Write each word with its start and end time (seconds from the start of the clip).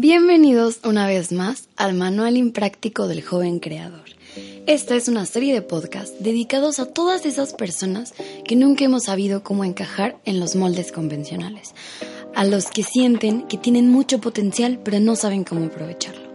Bienvenidos 0.00 0.78
una 0.84 1.08
vez 1.08 1.32
más 1.32 1.68
al 1.76 1.92
Manual 1.92 2.36
Impráctico 2.36 3.08
del 3.08 3.20
Joven 3.20 3.58
Creador. 3.58 4.04
Esta 4.68 4.94
es 4.94 5.08
una 5.08 5.26
serie 5.26 5.52
de 5.52 5.60
podcasts 5.60 6.22
dedicados 6.22 6.78
a 6.78 6.86
todas 6.86 7.26
esas 7.26 7.52
personas 7.52 8.14
que 8.44 8.54
nunca 8.54 8.84
hemos 8.84 9.06
sabido 9.06 9.42
cómo 9.42 9.64
encajar 9.64 10.16
en 10.24 10.38
los 10.38 10.54
moldes 10.54 10.92
convencionales, 10.92 11.74
a 12.36 12.44
los 12.44 12.66
que 12.66 12.84
sienten 12.84 13.48
que 13.48 13.58
tienen 13.58 13.90
mucho 13.90 14.20
potencial 14.20 14.78
pero 14.84 15.00
no 15.00 15.16
saben 15.16 15.42
cómo 15.42 15.64
aprovecharlo, 15.64 16.27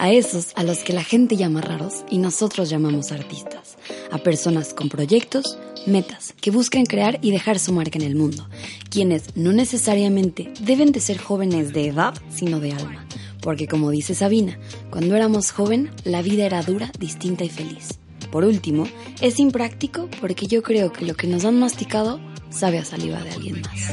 a 0.00 0.10
esos 0.10 0.52
a 0.56 0.64
los 0.64 0.78
que 0.78 0.94
la 0.94 1.04
gente 1.04 1.36
llama 1.36 1.60
raros 1.60 2.04
y 2.08 2.16
nosotros 2.16 2.70
llamamos 2.70 3.12
artistas, 3.12 3.76
a 4.10 4.16
personas 4.16 4.72
con 4.72 4.88
proyectos, 4.88 5.58
metas, 5.86 6.32
que 6.40 6.50
buscan 6.50 6.86
crear 6.86 7.18
y 7.20 7.32
dejar 7.32 7.58
su 7.58 7.74
marca 7.74 7.98
en 7.98 8.06
el 8.06 8.16
mundo, 8.16 8.48
quienes 8.88 9.36
no 9.36 9.52
necesariamente 9.52 10.54
deben 10.60 10.90
de 10.92 11.00
ser 11.00 11.18
jóvenes 11.18 11.74
de 11.74 11.88
edad, 11.88 12.14
sino 12.30 12.60
de 12.60 12.72
alma, 12.72 13.04
porque 13.42 13.68
como 13.68 13.90
dice 13.90 14.14
Sabina, 14.14 14.58
cuando 14.88 15.14
éramos 15.16 15.50
joven, 15.50 15.90
la 16.04 16.22
vida 16.22 16.46
era 16.46 16.62
dura, 16.62 16.90
distinta 16.98 17.44
y 17.44 17.50
feliz. 17.50 17.98
Por 18.32 18.44
último, 18.44 18.88
es 19.20 19.38
impráctico 19.38 20.08
porque 20.18 20.46
yo 20.46 20.62
creo 20.62 20.94
que 20.94 21.04
lo 21.04 21.14
que 21.14 21.26
nos 21.26 21.44
han 21.44 21.60
masticado 21.60 22.20
sabe 22.48 22.78
a 22.78 22.86
saliva 22.86 23.22
de 23.22 23.30
alguien 23.32 23.60
más. 23.60 23.92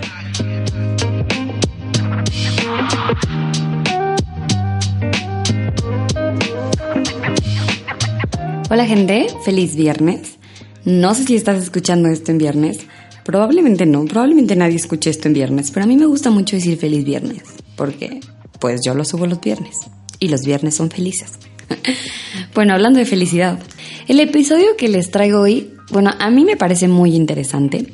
Hola 8.70 8.86
gente, 8.86 9.28
feliz 9.46 9.76
viernes. 9.76 10.38
No 10.84 11.14
sé 11.14 11.24
si 11.24 11.36
estás 11.36 11.64
escuchando 11.64 12.10
esto 12.10 12.32
en 12.32 12.38
viernes. 12.38 12.80
Probablemente 13.24 13.86
no, 13.86 14.04
probablemente 14.06 14.56
nadie 14.56 14.76
escuche 14.76 15.10
esto 15.10 15.28
en 15.30 15.34
viernes, 15.34 15.72
pero 15.72 15.86
a 15.86 15.88
mí 15.88 15.96
me 15.96 16.06
gusta 16.06 16.30
mucho 16.30 16.58
decir 16.58 16.78
feliz 16.78 17.06
viernes, 17.06 17.44
porque 17.76 18.20
pues 18.60 18.82
yo 18.86 18.94
lo 18.94 19.06
subo 19.06 19.26
los 19.26 19.40
viernes 19.40 19.80
y 20.20 20.28
los 20.28 20.42
viernes 20.42 20.76
son 20.76 20.90
felices. 20.90 21.34
bueno, 22.54 22.74
hablando 22.74 23.00
de 23.00 23.06
felicidad, 23.06 23.58
el 24.08 24.20
episodio 24.20 24.76
que 24.78 24.90
les 24.90 25.12
traigo 25.12 25.40
hoy, 25.40 25.74
bueno, 25.92 26.12
a 26.20 26.30
mí 26.30 26.44
me 26.46 26.58
parece 26.58 26.88
muy 26.88 27.16
interesante. 27.16 27.88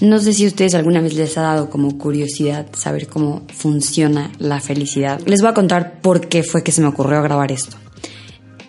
No 0.00 0.18
sé 0.18 0.32
si 0.32 0.44
a 0.44 0.48
ustedes 0.48 0.74
alguna 0.74 1.00
vez 1.00 1.14
les 1.14 1.36
ha 1.38 1.42
dado 1.42 1.70
como 1.70 1.98
curiosidad 1.98 2.66
saber 2.76 3.06
cómo 3.06 3.42
funciona 3.52 4.32
la 4.38 4.60
felicidad. 4.60 5.20
Les 5.26 5.40
voy 5.40 5.50
a 5.50 5.54
contar 5.54 6.00
por 6.00 6.28
qué 6.28 6.42
fue 6.42 6.62
que 6.62 6.72
se 6.72 6.80
me 6.80 6.88
ocurrió 6.88 7.22
grabar 7.22 7.52
esto. 7.52 7.76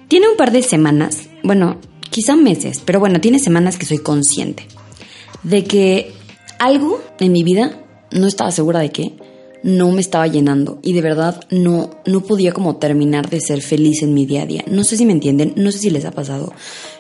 Tiene 0.07 0.27
un 0.29 0.37
par 0.37 0.51
de 0.51 0.61
semanas, 0.61 1.29
bueno, 1.43 1.77
quizá 2.09 2.35
meses, 2.35 2.81
pero 2.85 2.99
bueno, 2.99 3.19
tiene 3.19 3.39
semanas 3.39 3.77
que 3.77 3.85
soy 3.85 3.97
consciente 3.97 4.67
de 5.43 5.63
que 5.63 6.13
algo 6.59 7.01
en 7.19 7.31
mi 7.31 7.43
vida, 7.43 7.79
no 8.11 8.27
estaba 8.27 8.51
segura 8.51 8.79
de 8.79 8.91
qué, 8.91 9.13
no 9.63 9.91
me 9.91 10.01
estaba 10.01 10.27
llenando 10.27 10.79
y 10.83 10.93
de 10.93 11.01
verdad 11.01 11.41
no, 11.49 11.89
no 12.05 12.21
podía 12.21 12.51
como 12.51 12.75
terminar 12.75 13.29
de 13.29 13.39
ser 13.39 13.61
feliz 13.61 14.03
en 14.03 14.13
mi 14.13 14.25
día 14.25 14.43
a 14.43 14.45
día. 14.45 14.63
No 14.67 14.83
sé 14.83 14.97
si 14.97 15.05
me 15.05 15.13
entienden, 15.13 15.53
no 15.55 15.71
sé 15.71 15.79
si 15.79 15.89
les 15.89 16.05
ha 16.05 16.11
pasado, 16.11 16.53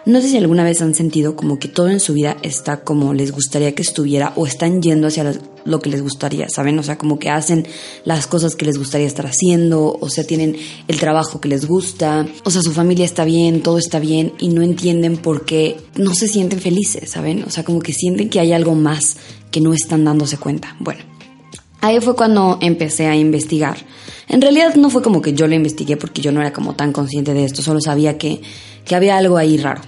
no 0.05 0.21
sé 0.21 0.29
si 0.29 0.37
alguna 0.37 0.63
vez 0.63 0.81
han 0.81 0.95
sentido 0.95 1.35
como 1.35 1.59
que 1.59 1.67
todo 1.67 1.89
en 1.89 1.99
su 1.99 2.13
vida 2.13 2.37
está 2.41 2.83
como 2.83 3.13
les 3.13 3.31
gustaría 3.31 3.75
que 3.75 3.81
estuviera 3.81 4.33
o 4.35 4.47
están 4.47 4.81
yendo 4.81 5.07
hacia 5.07 5.33
lo 5.65 5.79
que 5.79 5.89
les 5.89 6.01
gustaría, 6.01 6.47
¿saben? 6.49 6.79
O 6.79 6.83
sea, 6.83 6.97
como 6.97 7.19
que 7.19 7.29
hacen 7.29 7.67
las 8.05 8.27
cosas 8.27 8.55
que 8.55 8.65
les 8.65 8.77
gustaría 8.77 9.07
estar 9.07 9.25
haciendo, 9.25 9.97
o 9.99 10.09
sea, 10.09 10.23
tienen 10.23 10.55
el 10.87 10.99
trabajo 10.99 11.39
que 11.41 11.49
les 11.49 11.65
gusta, 11.65 12.25
o 12.43 12.51
sea, 12.51 12.61
su 12.61 12.71
familia 12.71 13.05
está 13.05 13.25
bien, 13.25 13.61
todo 13.61 13.77
está 13.77 13.99
bien 13.99 14.33
y 14.39 14.49
no 14.49 14.61
entienden 14.61 15.17
por 15.17 15.45
qué 15.45 15.77
no 15.95 16.13
se 16.15 16.27
sienten 16.27 16.59
felices, 16.59 17.09
¿saben? 17.09 17.43
O 17.43 17.49
sea, 17.49 17.63
como 17.63 17.79
que 17.79 17.93
sienten 17.93 18.29
que 18.29 18.39
hay 18.39 18.53
algo 18.53 18.75
más 18.75 19.17
que 19.51 19.61
no 19.61 19.73
están 19.73 20.03
dándose 20.03 20.37
cuenta. 20.37 20.75
Bueno, 20.79 21.12
Ahí 21.83 21.99
fue 21.99 22.15
cuando 22.15 22.59
empecé 22.61 23.07
a 23.07 23.15
investigar. 23.17 23.75
En 24.29 24.39
realidad 24.39 24.75
no 24.75 24.89
fue 24.89 25.01
como 25.01 25.21
que 25.21 25.33
yo 25.33 25.47
lo 25.47 25.53
investigué 25.53 25.97
porque 25.97 26.21
yo 26.21 26.31
no 26.31 26.39
era 26.39 26.53
como 26.53 26.75
tan 26.75 26.93
consciente 26.93 27.33
de 27.33 27.43
esto, 27.43 27.61
solo 27.61 27.81
sabía 27.81 28.17
que, 28.17 28.39
que 28.85 28.95
había 28.95 29.17
algo 29.17 29.35
ahí 29.35 29.57
raro. 29.57 29.81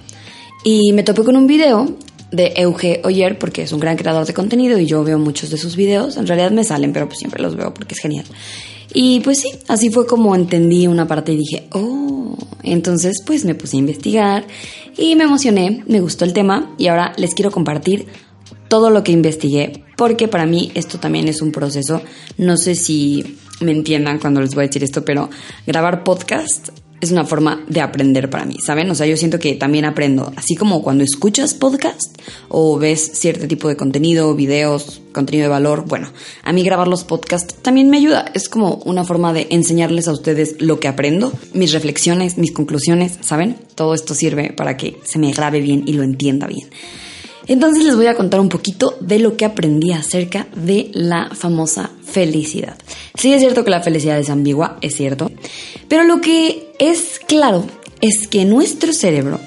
Y 0.62 0.92
me 0.92 1.04
topé 1.04 1.24
con 1.24 1.36
un 1.36 1.46
video 1.46 1.96
de 2.30 2.52
Euge 2.56 3.00
Oyer, 3.02 3.38
porque 3.38 3.62
es 3.62 3.72
un 3.72 3.80
gran 3.80 3.96
creador 3.96 4.26
de 4.26 4.34
contenido 4.34 4.78
y 4.78 4.84
yo 4.84 5.04
veo 5.04 5.18
muchos 5.18 5.48
de 5.48 5.56
sus 5.56 5.74
videos. 5.74 6.18
En 6.18 6.26
realidad 6.26 6.50
me 6.50 6.64
salen, 6.64 6.92
pero 6.92 7.06
pues 7.06 7.18
siempre 7.18 7.42
los 7.42 7.56
veo 7.56 7.72
porque 7.72 7.94
es 7.94 8.00
genial. 8.00 8.26
Y 8.92 9.20
pues 9.20 9.40
sí, 9.40 9.52
así 9.66 9.88
fue 9.88 10.06
como 10.06 10.34
entendí 10.34 10.86
una 10.86 11.08
parte 11.08 11.32
y 11.32 11.38
dije, 11.38 11.66
oh, 11.72 12.36
entonces 12.62 13.22
pues 13.24 13.46
me 13.46 13.54
puse 13.54 13.78
a 13.78 13.80
investigar 13.80 14.46
y 14.98 15.16
me 15.16 15.24
emocioné, 15.24 15.82
me 15.86 16.00
gustó 16.00 16.26
el 16.26 16.34
tema 16.34 16.74
y 16.76 16.88
ahora 16.88 17.14
les 17.16 17.34
quiero 17.34 17.50
compartir 17.50 18.06
todo 18.68 18.90
lo 18.90 19.02
que 19.04 19.12
investigué, 19.12 19.84
porque 19.96 20.28
para 20.28 20.46
mí 20.46 20.72
esto 20.74 20.98
también 20.98 21.28
es 21.28 21.42
un 21.42 21.52
proceso. 21.52 22.02
No 22.38 22.56
sé 22.56 22.74
si 22.74 23.38
me 23.60 23.72
entiendan 23.72 24.18
cuando 24.18 24.40
les 24.40 24.54
voy 24.54 24.64
a 24.64 24.66
decir 24.66 24.84
esto, 24.84 25.04
pero 25.04 25.30
grabar 25.66 26.04
podcast 26.04 26.70
es 27.00 27.10
una 27.10 27.24
forma 27.24 27.64
de 27.68 27.80
aprender 27.80 28.30
para 28.30 28.44
mí, 28.44 28.56
¿saben? 28.64 28.90
O 28.90 28.94
sea, 28.94 29.06
yo 29.06 29.16
siento 29.16 29.38
que 29.38 29.54
también 29.54 29.84
aprendo, 29.84 30.32
así 30.36 30.54
como 30.54 30.82
cuando 30.82 31.04
escuchas 31.04 31.54
podcast 31.54 32.18
o 32.48 32.78
ves 32.78 33.00
cierto 33.14 33.46
tipo 33.46 33.68
de 33.68 33.76
contenido, 33.76 34.34
videos, 34.34 35.02
contenido 35.12 35.44
de 35.44 35.50
valor, 35.50 35.84
bueno, 35.86 36.08
a 36.42 36.52
mí 36.52 36.62
grabar 36.62 36.88
los 36.88 37.04
podcasts 37.04 37.54
también 37.60 37.90
me 37.90 37.98
ayuda, 37.98 38.24
es 38.34 38.48
como 38.48 38.76
una 38.86 39.04
forma 39.04 39.32
de 39.32 39.46
enseñarles 39.50 40.08
a 40.08 40.12
ustedes 40.12 40.56
lo 40.58 40.80
que 40.80 40.88
aprendo, 40.88 41.32
mis 41.52 41.72
reflexiones, 41.72 42.38
mis 42.38 42.52
conclusiones, 42.52 43.18
¿saben? 43.20 43.56
Todo 43.74 43.94
esto 43.94 44.14
sirve 44.14 44.52
para 44.52 44.76
que 44.76 44.96
se 45.04 45.18
me 45.18 45.32
grabe 45.32 45.60
bien 45.60 45.84
y 45.86 45.92
lo 45.92 46.02
entienda 46.02 46.46
bien. 46.46 46.66
Entonces 47.48 47.84
les 47.84 47.96
voy 47.96 48.06
a 48.06 48.14
contar 48.14 48.40
un 48.40 48.48
poquito 48.48 48.96
de 49.00 49.18
lo 49.18 49.36
que 49.36 49.44
aprendí 49.44 49.92
acerca 49.92 50.46
de 50.54 50.90
la 50.92 51.30
famosa 51.32 51.90
felicidad. 52.04 52.76
Sí 53.14 53.32
es 53.32 53.40
cierto 53.40 53.64
que 53.64 53.70
la 53.70 53.82
felicidad 53.82 54.18
es 54.18 54.30
ambigua, 54.30 54.78
es 54.80 54.96
cierto, 54.96 55.30
pero 55.88 56.04
lo 56.04 56.20
que 56.20 56.72
es 56.78 57.20
claro 57.26 57.64
es 58.00 58.28
que 58.28 58.44
nuestro 58.44 58.92
cerebro 58.92 59.40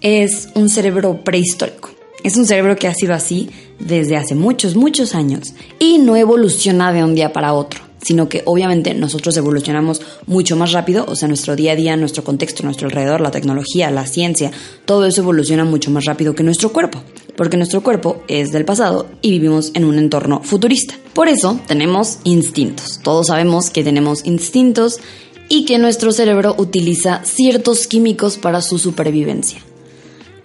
es 0.00 0.48
un 0.54 0.68
cerebro 0.68 1.22
prehistórico. 1.24 1.90
Es 2.24 2.36
un 2.36 2.46
cerebro 2.46 2.76
que 2.76 2.88
ha 2.88 2.94
sido 2.94 3.14
así 3.14 3.50
desde 3.78 4.16
hace 4.16 4.34
muchos, 4.34 4.74
muchos 4.74 5.14
años 5.14 5.54
y 5.78 5.98
no 5.98 6.16
evoluciona 6.16 6.92
de 6.92 7.04
un 7.04 7.14
día 7.14 7.32
para 7.32 7.52
otro 7.52 7.85
sino 8.06 8.28
que 8.28 8.42
obviamente 8.44 8.94
nosotros 8.94 9.36
evolucionamos 9.36 10.00
mucho 10.26 10.54
más 10.54 10.70
rápido, 10.70 11.04
o 11.08 11.16
sea, 11.16 11.26
nuestro 11.26 11.56
día 11.56 11.72
a 11.72 11.76
día, 11.76 11.96
nuestro 11.96 12.22
contexto, 12.22 12.62
nuestro 12.62 12.86
alrededor, 12.86 13.20
la 13.20 13.32
tecnología, 13.32 13.90
la 13.90 14.06
ciencia, 14.06 14.52
todo 14.84 15.06
eso 15.06 15.22
evoluciona 15.22 15.64
mucho 15.64 15.90
más 15.90 16.04
rápido 16.04 16.32
que 16.32 16.44
nuestro 16.44 16.72
cuerpo, 16.72 17.02
porque 17.36 17.56
nuestro 17.56 17.82
cuerpo 17.82 18.22
es 18.28 18.52
del 18.52 18.64
pasado 18.64 19.06
y 19.22 19.30
vivimos 19.30 19.72
en 19.74 19.84
un 19.84 19.98
entorno 19.98 20.40
futurista. 20.44 20.94
Por 21.14 21.26
eso 21.26 21.58
tenemos 21.66 22.18
instintos. 22.22 23.00
Todos 23.02 23.26
sabemos 23.26 23.70
que 23.70 23.82
tenemos 23.82 24.24
instintos 24.24 25.00
y 25.48 25.64
que 25.64 25.78
nuestro 25.78 26.12
cerebro 26.12 26.54
utiliza 26.58 27.22
ciertos 27.24 27.88
químicos 27.88 28.36
para 28.36 28.62
su 28.62 28.78
supervivencia. 28.78 29.58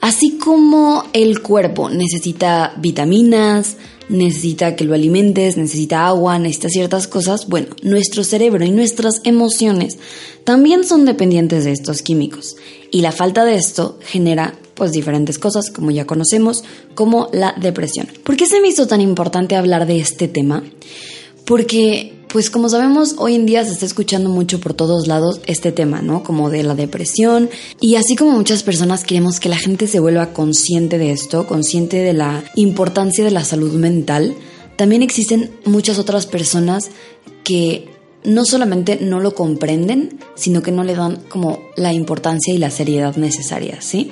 Así 0.02 0.38
como 0.38 1.04
el 1.14 1.42
cuerpo 1.42 1.90
necesita 1.90 2.74
vitaminas, 2.78 3.78
necesita 4.10 4.76
que 4.76 4.84
lo 4.84 4.94
alimentes, 4.94 5.58
necesita 5.58 6.08
agua, 6.08 6.40
necesita 6.40 6.70
ciertas 6.70 7.08
cosas, 7.08 7.48
bueno, 7.48 7.68
nuestro 7.84 8.24
cerebro 8.24 8.66
y 8.66 8.72
nuestras 8.72 9.22
emociones 9.24 10.00
también 10.44 10.84
son 10.84 11.06
dependientes 11.06 11.66
de 11.66 11.72
estos 11.72 12.02
químicos. 12.02 12.56
Y 12.90 13.02
la 13.02 13.12
falta 13.12 13.46
de 13.46 13.56
esto 13.56 14.00
genera 14.02 14.56
pues 14.74 14.92
diferentes 14.92 15.38
cosas, 15.38 15.70
como 15.70 15.92
ya 15.92 16.08
conocemos, 16.08 16.64
como 16.96 17.30
la 17.32 17.54
depresión. 17.62 18.08
¿Por 18.24 18.36
qué 18.36 18.48
se 18.48 18.60
me 18.60 18.70
hizo 18.70 18.88
tan 18.88 19.02
importante 19.02 19.56
hablar 19.56 19.86
de 19.86 20.00
este 20.00 20.28
tema? 20.28 20.64
Porque 21.46 22.21
pues 22.32 22.50
como 22.50 22.70
sabemos, 22.70 23.16
hoy 23.18 23.36
en 23.36 23.46
día 23.46 23.66
se 23.66 23.74
está 23.74 23.86
escuchando 23.86 24.30
mucho 24.30 24.62
por 24.62 24.74
todos 24.74 25.08
lados 25.08 25.42
este 25.48 25.74
tema, 25.74 26.02
¿no? 26.02 26.24
Como 26.24 26.50
de 26.50 26.64
la 26.64 26.76
depresión. 26.76 27.50
Y 27.82 27.96
así 27.96 28.16
como 28.16 28.32
muchas 28.32 28.64
personas 28.64 29.04
queremos 29.04 29.42
que 29.42 29.50
la 29.50 29.58
gente 29.58 29.86
se 29.86 30.00
vuelva 30.00 30.32
consciente 30.32 30.98
de 30.98 31.12
esto, 31.12 31.46
consciente 31.46 31.98
de 31.98 32.14
la 32.14 32.44
importancia 32.56 33.26
de 33.26 33.32
la 33.32 33.44
salud 33.44 33.74
mental, 33.74 34.36
también 34.78 35.02
existen 35.02 35.52
muchas 35.66 36.00
otras 36.00 36.26
personas 36.26 36.92
que 37.44 37.90
no 38.24 38.46
solamente 38.46 38.98
no 39.02 39.20
lo 39.20 39.36
comprenden, 39.36 40.18
sino 40.36 40.62
que 40.62 40.72
no 40.72 40.86
le 40.86 40.96
dan 40.96 41.18
como 41.28 41.60
la 41.76 41.92
importancia 41.92 42.54
y 42.54 42.60
la 42.60 42.72
seriedad 42.72 43.18
necesaria, 43.18 43.82
¿sí? 43.82 44.12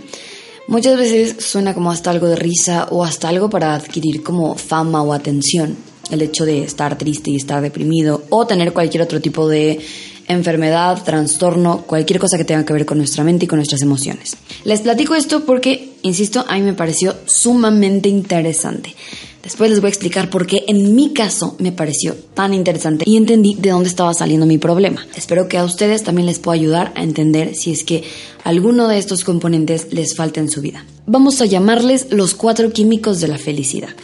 Muchas 0.68 0.98
veces 0.98 1.38
suena 1.40 1.74
como 1.74 1.90
hasta 1.90 2.12
algo 2.12 2.28
de 2.28 2.36
risa 2.36 2.90
o 2.92 3.06
hasta 3.06 3.30
algo 3.30 3.50
para 3.50 3.76
adquirir 3.76 4.24
como 4.24 4.56
fama 4.56 5.02
o 5.04 5.14
atención 5.14 5.89
el 6.12 6.22
hecho 6.22 6.46
de 6.46 6.64
estar 6.64 6.98
triste 6.98 7.32
y 7.32 7.36
estar 7.36 7.62
deprimido 7.62 8.24
o 8.30 8.46
tener 8.48 8.74
cualquier 8.74 9.04
otro 9.04 9.22
tipo 9.22 9.48
de 9.48 9.80
enfermedad, 10.28 11.04
trastorno, 11.04 11.84
cualquier 11.88 12.20
cosa 12.20 12.38
que 12.38 12.46
tenga 12.46 12.64
que 12.64 12.74
ver 12.74 12.86
con 12.86 13.00
nuestra 13.00 13.24
mente 13.24 13.46
y 13.46 13.48
con 13.48 13.58
nuestras 13.58 13.82
emociones. 13.82 14.38
Les 14.64 14.82
platico 14.82 15.16
esto 15.16 15.44
porque, 15.44 15.94
insisto, 16.04 16.46
a 16.48 16.56
mí 16.56 16.62
me 16.62 16.74
pareció 16.74 17.16
sumamente 17.26 18.10
interesante. 18.10 18.96
Después 19.44 19.72
les 19.72 19.80
voy 19.80 19.88
a 19.88 19.90
explicar 19.90 20.30
por 20.30 20.46
qué 20.46 20.66
en 20.68 20.96
mi 20.96 21.14
caso 21.14 21.56
me 21.60 21.72
pareció 21.72 22.14
tan 22.34 22.54
interesante 22.54 23.06
y 23.08 23.16
entendí 23.18 23.56
de 23.56 23.72
dónde 23.72 23.90
estaba 23.90 24.14
saliendo 24.14 24.46
mi 24.46 24.58
problema. 24.58 25.08
Espero 25.16 25.48
que 25.48 25.58
a 25.58 25.64
ustedes 25.64 26.04
también 26.04 26.28
les 26.28 26.40
pueda 26.40 26.56
ayudar 26.56 26.92
a 26.96 27.04
entender 27.04 27.56
si 27.56 27.72
es 27.72 27.84
que 27.84 28.04
alguno 28.44 28.88
de 28.88 29.00
estos 29.00 29.24
componentes 29.24 29.88
les 29.92 30.16
falta 30.16 30.40
en 30.40 30.50
su 30.50 30.62
vida. 30.62 30.86
Vamos 31.08 31.42
a 31.42 31.46
llamarles 31.46 32.08
los 32.12 32.36
cuatro 32.36 32.72
químicos 32.72 33.22
de 33.22 33.30
la 33.30 33.38
felicidad. 33.38 33.96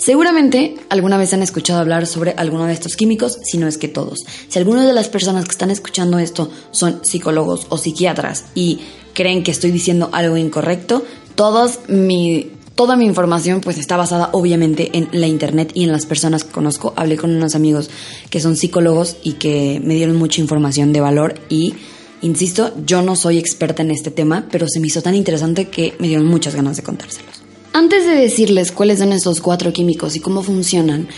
Seguramente 0.00 0.76
alguna 0.88 1.18
vez 1.18 1.34
han 1.34 1.42
escuchado 1.42 1.78
hablar 1.78 2.06
sobre 2.06 2.32
alguno 2.38 2.64
de 2.64 2.72
estos 2.72 2.96
químicos, 2.96 3.38
si 3.42 3.58
no 3.58 3.68
es 3.68 3.76
que 3.76 3.86
todos. 3.86 4.20
Si 4.48 4.58
alguna 4.58 4.86
de 4.86 4.94
las 4.94 5.10
personas 5.10 5.44
que 5.44 5.50
están 5.50 5.70
escuchando 5.70 6.18
esto 6.18 6.50
son 6.70 7.04
psicólogos 7.04 7.66
o 7.68 7.76
psiquiatras 7.76 8.46
y 8.54 8.80
creen 9.12 9.42
que 9.42 9.50
estoy 9.50 9.70
diciendo 9.70 10.08
algo 10.12 10.38
incorrecto, 10.38 11.04
todos 11.34 11.80
mi, 11.88 12.50
toda 12.76 12.96
mi 12.96 13.04
información 13.04 13.60
pues 13.60 13.76
está 13.76 13.98
basada 13.98 14.30
obviamente 14.32 14.96
en 14.96 15.10
la 15.12 15.26
internet 15.26 15.70
y 15.74 15.84
en 15.84 15.92
las 15.92 16.06
personas 16.06 16.44
que 16.44 16.50
conozco. 16.50 16.94
Hablé 16.96 17.18
con 17.18 17.36
unos 17.36 17.54
amigos 17.54 17.90
que 18.30 18.40
son 18.40 18.56
psicólogos 18.56 19.18
y 19.22 19.34
que 19.34 19.82
me 19.84 19.96
dieron 19.96 20.16
mucha 20.16 20.40
información 20.40 20.94
de 20.94 21.02
valor 21.02 21.34
y 21.50 21.74
insisto, 22.22 22.72
yo 22.86 23.02
no 23.02 23.16
soy 23.16 23.36
experta 23.36 23.82
en 23.82 23.90
este 23.90 24.10
tema, 24.10 24.46
pero 24.50 24.66
se 24.66 24.80
me 24.80 24.86
hizo 24.86 25.02
tan 25.02 25.14
interesante 25.14 25.68
que 25.68 25.92
me 25.98 26.08
dieron 26.08 26.24
muchas 26.24 26.54
ganas 26.54 26.78
de 26.78 26.84
contárselos. 26.84 27.39
Antes 27.72 28.04
de 28.04 28.14
decirles 28.14 28.72
cuáles 28.72 28.98
son 28.98 29.12
estos 29.12 29.40
cuatro 29.40 29.72
químicos 29.72 30.16
y 30.16 30.20
cómo 30.20 30.42
funcionan, 30.42 31.08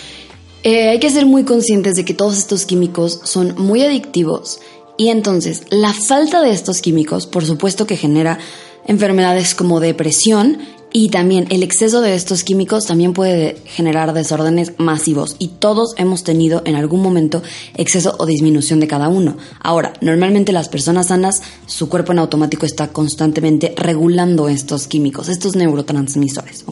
eh, 0.63 0.91
hay 0.91 1.01
que 1.01 1.11
ser 1.11 1.27
muy 1.27 1.45
conscientes 1.45 1.97
de 1.97 2.05
que 2.05 2.15
todos 2.15 2.37
estos 2.37 2.67
químicos 2.67 3.21
son 3.25 3.55
muy 3.57 3.83
adictivos 3.83 4.61
y 4.99 5.09
entonces 5.09 5.63
la 5.71 5.93
falta 5.95 6.43
de 6.43 6.53
estos 6.53 6.83
químicos, 6.83 7.27
por 7.27 7.45
supuesto 7.45 7.87
que 7.87 7.97
genera 7.97 8.39
enfermedades 8.87 9.55
como 9.55 9.81
depresión 9.81 10.59
y 10.93 11.09
también 11.09 11.47
el 11.51 11.63
exceso 11.63 12.01
de 12.01 12.15
estos 12.15 12.45
químicos 12.45 12.87
también 12.87 13.13
puede 13.13 13.57
generar 13.65 14.13
desórdenes 14.13 14.75
masivos 14.79 15.37
y 15.39 15.49
todos 15.49 15.95
hemos 15.97 16.23
tenido 16.23 16.63
en 16.67 16.77
algún 16.77 17.03
momento 17.03 17.43
exceso 17.75 18.15
o 18.19 18.27
disminución 18.27 18.81
de 18.81 18.89
cada 18.89 19.09
uno. 19.09 19.37
Ahora, 19.61 19.95
normalmente 20.01 20.53
las 20.53 20.69
personas 20.69 21.09
sanas, 21.09 21.43
su 21.67 21.89
cuerpo 21.89 22.13
en 22.13 22.19
automático 22.19 22.67
está 22.67 22.89
constantemente 22.89 23.75
regulando 23.77 24.49
estos 24.49 24.87
químicos, 24.87 25.29
estos 25.29 25.57
neurotransmisores. 25.57 26.65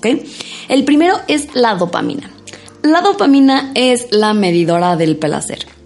El 0.69 0.85
primero 0.85 1.17
es 1.27 1.55
la 1.55 1.75
dopamina. 1.75 2.31
La 2.83 3.01
dopamina 3.03 3.73
es 3.75 4.07
la 4.11 4.35
medidora 4.35 4.97
del 4.97 5.17
placer 5.17 5.80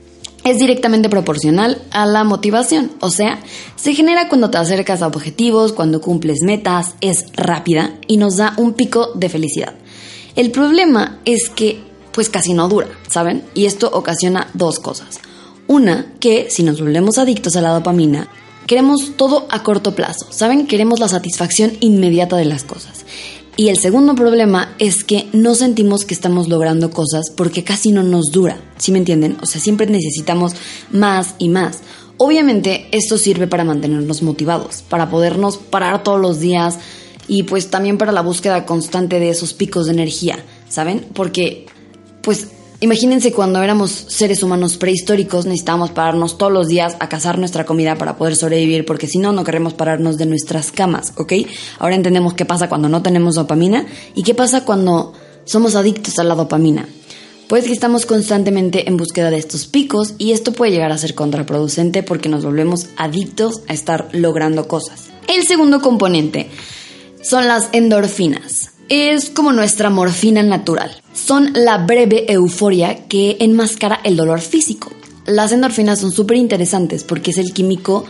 es 0.44 0.58
directamente 0.58 1.08
proporcional 1.08 1.80
a 1.90 2.06
la 2.06 2.22
motivación, 2.22 2.92
o 3.00 3.10
sea, 3.10 3.40
se 3.76 3.94
genera 3.94 4.28
cuando 4.28 4.50
te 4.50 4.58
acercas 4.58 5.02
a 5.02 5.06
objetivos, 5.06 5.72
cuando 5.72 6.00
cumples 6.00 6.42
metas, 6.42 6.94
es 7.00 7.26
rápida 7.34 7.94
y 8.06 8.18
nos 8.18 8.36
da 8.36 8.54
un 8.58 8.74
pico 8.74 9.12
de 9.14 9.28
felicidad. 9.30 9.74
El 10.36 10.50
problema 10.50 11.18
es 11.24 11.48
que 11.48 11.82
pues 12.12 12.28
casi 12.28 12.54
no 12.54 12.68
dura, 12.68 12.88
¿saben? 13.08 13.42
Y 13.54 13.66
esto 13.66 13.90
ocasiona 13.92 14.48
dos 14.54 14.78
cosas. 14.78 15.18
Una, 15.66 16.14
que 16.20 16.48
si 16.48 16.62
nos 16.62 16.80
volvemos 16.80 17.18
adictos 17.18 17.56
a 17.56 17.60
la 17.60 17.70
dopamina, 17.70 18.28
queremos 18.66 19.16
todo 19.16 19.46
a 19.50 19.62
corto 19.62 19.94
plazo, 19.94 20.26
¿saben? 20.30 20.66
Queremos 20.66 21.00
la 21.00 21.08
satisfacción 21.08 21.72
inmediata 21.80 22.36
de 22.36 22.44
las 22.44 22.62
cosas. 22.62 23.04
Y 23.56 23.68
el 23.68 23.78
segundo 23.78 24.16
problema 24.16 24.74
es 24.78 25.04
que 25.04 25.28
no 25.32 25.54
sentimos 25.54 26.04
que 26.04 26.14
estamos 26.14 26.48
logrando 26.48 26.90
cosas 26.90 27.30
porque 27.30 27.62
casi 27.62 27.92
no 27.92 28.02
nos 28.02 28.32
dura, 28.32 28.60
¿sí 28.78 28.90
me 28.90 28.98
entienden? 28.98 29.36
O 29.42 29.46
sea, 29.46 29.60
siempre 29.60 29.86
necesitamos 29.86 30.54
más 30.90 31.36
y 31.38 31.48
más. 31.48 31.80
Obviamente 32.16 32.88
esto 32.90 33.16
sirve 33.16 33.46
para 33.46 33.64
mantenernos 33.64 34.22
motivados, 34.22 34.82
para 34.88 35.08
podernos 35.08 35.56
parar 35.56 36.02
todos 36.02 36.20
los 36.20 36.40
días 36.40 36.78
y 37.28 37.44
pues 37.44 37.70
también 37.70 37.96
para 37.96 38.12
la 38.12 38.22
búsqueda 38.22 38.66
constante 38.66 39.20
de 39.20 39.30
esos 39.30 39.52
picos 39.52 39.86
de 39.86 39.92
energía, 39.92 40.44
¿saben? 40.68 41.06
Porque 41.14 41.66
pues 42.22 42.48
Imagínense 42.80 43.32
cuando 43.32 43.62
éramos 43.62 43.90
seres 43.90 44.42
humanos 44.42 44.76
prehistóricos, 44.76 45.46
necesitábamos 45.46 45.92
pararnos 45.92 46.36
todos 46.36 46.52
los 46.52 46.68
días 46.68 46.96
a 47.00 47.08
cazar 47.08 47.38
nuestra 47.38 47.64
comida 47.64 47.96
para 47.96 48.16
poder 48.16 48.36
sobrevivir, 48.36 48.84
porque 48.84 49.06
si 49.06 49.18
no, 49.18 49.32
no 49.32 49.44
queremos 49.44 49.74
pararnos 49.74 50.18
de 50.18 50.26
nuestras 50.26 50.70
camas, 50.70 51.12
¿ok? 51.16 51.32
Ahora 51.78 51.94
entendemos 51.94 52.34
qué 52.34 52.44
pasa 52.44 52.68
cuando 52.68 52.88
no 52.88 53.02
tenemos 53.02 53.36
dopamina 53.36 53.86
y 54.14 54.22
qué 54.22 54.34
pasa 54.34 54.64
cuando 54.64 55.12
somos 55.44 55.76
adictos 55.76 56.18
a 56.18 56.24
la 56.24 56.34
dopamina. 56.34 56.86
Pues 57.48 57.64
que 57.64 57.72
estamos 57.72 58.06
constantemente 58.06 58.88
en 58.88 58.96
búsqueda 58.96 59.30
de 59.30 59.38
estos 59.38 59.66
picos 59.66 60.14
y 60.18 60.32
esto 60.32 60.52
puede 60.52 60.72
llegar 60.72 60.92
a 60.92 60.98
ser 60.98 61.14
contraproducente 61.14 62.02
porque 62.02 62.28
nos 62.28 62.44
volvemos 62.44 62.88
adictos 62.96 63.60
a 63.68 63.74
estar 63.74 64.08
logrando 64.12 64.66
cosas. 64.66 65.10
El 65.28 65.46
segundo 65.46 65.80
componente 65.80 66.48
son 67.22 67.46
las 67.46 67.68
endorfinas. 67.72 68.73
Es 68.90 69.30
como 69.30 69.52
nuestra 69.52 69.88
morfina 69.88 70.42
natural. 70.42 70.90
Son 71.14 71.52
la 71.54 71.78
breve 71.78 72.30
euforia 72.30 73.06
que 73.06 73.38
enmascara 73.40 74.00
el 74.04 74.16
dolor 74.16 74.40
físico. 74.40 74.92
Las 75.26 75.52
endorfinas 75.52 76.00
son 76.00 76.12
súper 76.12 76.36
interesantes 76.36 77.02
porque 77.02 77.30
es 77.30 77.38
el 77.38 77.54
químico 77.54 78.04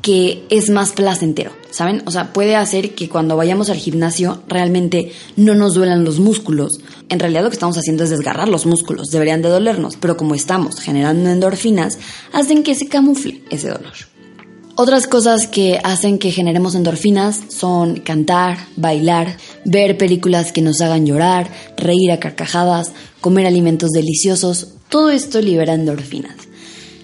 que 0.00 0.44
es 0.48 0.70
más 0.70 0.92
placentero, 0.92 1.52
¿saben? 1.70 2.02
O 2.06 2.10
sea, 2.10 2.32
puede 2.32 2.54
hacer 2.54 2.94
que 2.94 3.08
cuando 3.08 3.36
vayamos 3.36 3.68
al 3.68 3.78
gimnasio 3.78 4.42
realmente 4.48 5.12
no 5.36 5.54
nos 5.54 5.74
duelan 5.74 6.04
los 6.04 6.20
músculos. 6.20 6.80
En 7.08 7.18
realidad 7.18 7.42
lo 7.42 7.50
que 7.50 7.54
estamos 7.54 7.78
haciendo 7.78 8.04
es 8.04 8.10
desgarrar 8.10 8.48
los 8.48 8.66
músculos, 8.66 9.10
deberían 9.10 9.42
de 9.42 9.48
dolernos, 9.48 9.96
pero 9.96 10.16
como 10.16 10.34
estamos 10.34 10.80
generando 10.80 11.30
endorfinas, 11.30 11.98
hacen 12.32 12.62
que 12.62 12.74
se 12.74 12.88
camufle 12.88 13.42
ese 13.50 13.68
dolor. 13.68 14.11
Otras 14.74 15.06
cosas 15.06 15.46
que 15.46 15.78
hacen 15.84 16.18
que 16.18 16.30
generemos 16.30 16.74
endorfinas 16.74 17.40
son 17.48 18.00
cantar, 18.00 18.56
bailar, 18.76 19.36
ver 19.66 19.98
películas 19.98 20.50
que 20.50 20.62
nos 20.62 20.80
hagan 20.80 21.04
llorar, 21.04 21.50
reír 21.76 22.10
a 22.10 22.18
carcajadas, 22.18 22.92
comer 23.20 23.46
alimentos 23.46 23.90
deliciosos. 23.90 24.68
Todo 24.88 25.10
esto 25.10 25.42
libera 25.42 25.74
endorfinas. 25.74 26.36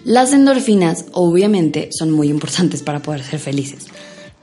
Las 0.04 0.32
endorfinas 0.32 1.04
obviamente 1.12 1.90
son 1.92 2.10
muy 2.10 2.28
importantes 2.28 2.82
para 2.82 3.02
poder 3.02 3.22
ser 3.22 3.38
felices, 3.38 3.84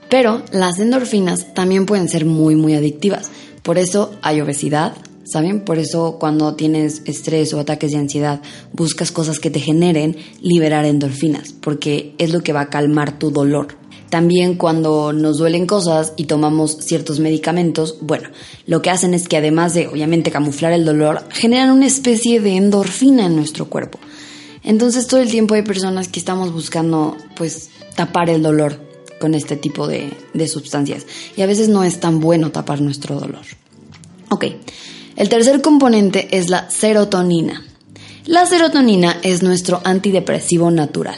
pero 0.07 0.44
las 0.51 0.77
endorfinas 0.77 1.56
también 1.56 1.88
pueden 1.88 2.10
ser 2.10 2.25
muy 2.25 2.56
muy 2.56 2.75
adictivas. 2.75 3.31
Por 3.63 3.80
eso 3.80 4.12
hay 4.22 4.39
obesidad, 4.42 4.94
¿saben? 5.25 5.62
Por 5.62 5.80
eso 5.80 6.18
cuando 6.19 6.56
tienes 6.56 7.01
estrés 7.06 7.54
o 7.54 7.60
ataques 7.60 7.92
de 7.92 7.98
ansiedad, 7.98 8.42
buscas 8.72 9.12
cosas 9.12 9.39
que 9.39 9.50
te 9.50 9.60
generen 9.60 10.16
liberar 10.42 10.86
endorfinas, 10.86 11.54
porque 11.54 12.16
es 12.18 12.31
lo 12.31 12.42
que 12.42 12.54
va 12.54 12.62
a 12.62 12.69
calmar 12.69 13.19
tu 13.19 13.31
dolor. 13.31 13.77
También 14.10 14.56
cuando 14.56 15.12
nos 15.12 15.39
duelen 15.39 15.66
cosas 15.66 16.13
y 16.16 16.25
tomamos 16.25 16.77
ciertos 16.80 17.19
medicamentos, 17.19 17.98
bueno, 18.01 18.30
lo 18.68 18.81
que 18.81 18.92
hacen 18.92 19.13
es 19.13 19.27
que 19.27 19.38
además 19.38 19.74
de 19.74 19.88
obviamente 19.88 20.31
camuflar 20.31 20.72
el 20.74 20.86
dolor, 20.86 21.27
generan 21.31 21.72
una 21.72 21.88
especie 21.88 22.39
de 22.39 22.56
endorfina 22.56 23.25
en 23.25 23.36
nuestro 23.36 23.66
cuerpo. 23.66 24.00
Entonces 24.63 25.07
todo 25.07 25.19
el 25.19 25.30
tiempo 25.30 25.56
hay 25.56 25.63
personas 25.63 26.07
que 26.07 26.19
estamos 26.19 26.54
buscando 26.54 27.18
pues 27.36 27.69
tapar 27.95 28.30
el 28.30 28.42
dolor 28.42 28.80
con 29.19 29.33
este 29.33 29.57
tipo 29.57 29.88
de, 29.88 30.12
de 30.33 30.48
sustancias 30.48 31.06
y 31.36 31.42
a 31.42 31.45
veces 31.45 31.69
no 31.69 31.83
es 31.83 32.00
tan 32.00 32.19
bueno 32.19 32.51
tapar 32.51 32.81
nuestro 32.81 33.19
dolor. 33.19 33.45
Ok, 34.30 34.45
el 35.15 35.29
tercer 35.29 35.62
componente 35.62 36.27
es 36.31 36.50
la 36.50 36.69
serotonina. 36.69 37.63
La 38.25 38.45
serotonina 38.45 39.17
es 39.21 39.44
nuestro 39.44 39.81
antidepresivo 39.83 40.71
natural. 40.71 41.17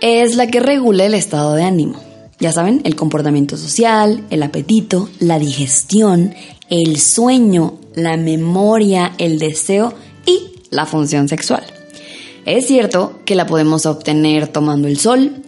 Es 0.00 0.36
la 0.36 0.46
que 0.46 0.60
regula 0.60 1.06
el 1.06 1.14
estado 1.14 1.54
de 1.54 1.64
ánimo. 1.64 2.00
Ya 2.38 2.52
saben, 2.52 2.80
el 2.84 2.96
comportamiento 2.96 3.56
social, 3.56 4.24
el 4.30 4.42
apetito, 4.42 5.08
la 5.18 5.38
digestión, 5.38 6.34
el 6.70 6.98
sueño, 6.98 7.78
la 7.94 8.16
memoria, 8.16 9.12
el 9.18 9.38
deseo 9.38 9.92
y 10.24 10.52
la 10.70 10.86
función 10.86 11.28
sexual. 11.28 11.64
Es 12.46 12.66
cierto 12.66 13.18
que 13.24 13.34
la 13.34 13.46
podemos 13.46 13.86
obtener 13.86 14.48
tomando 14.48 14.88
el 14.88 14.98
sol, 14.98 15.42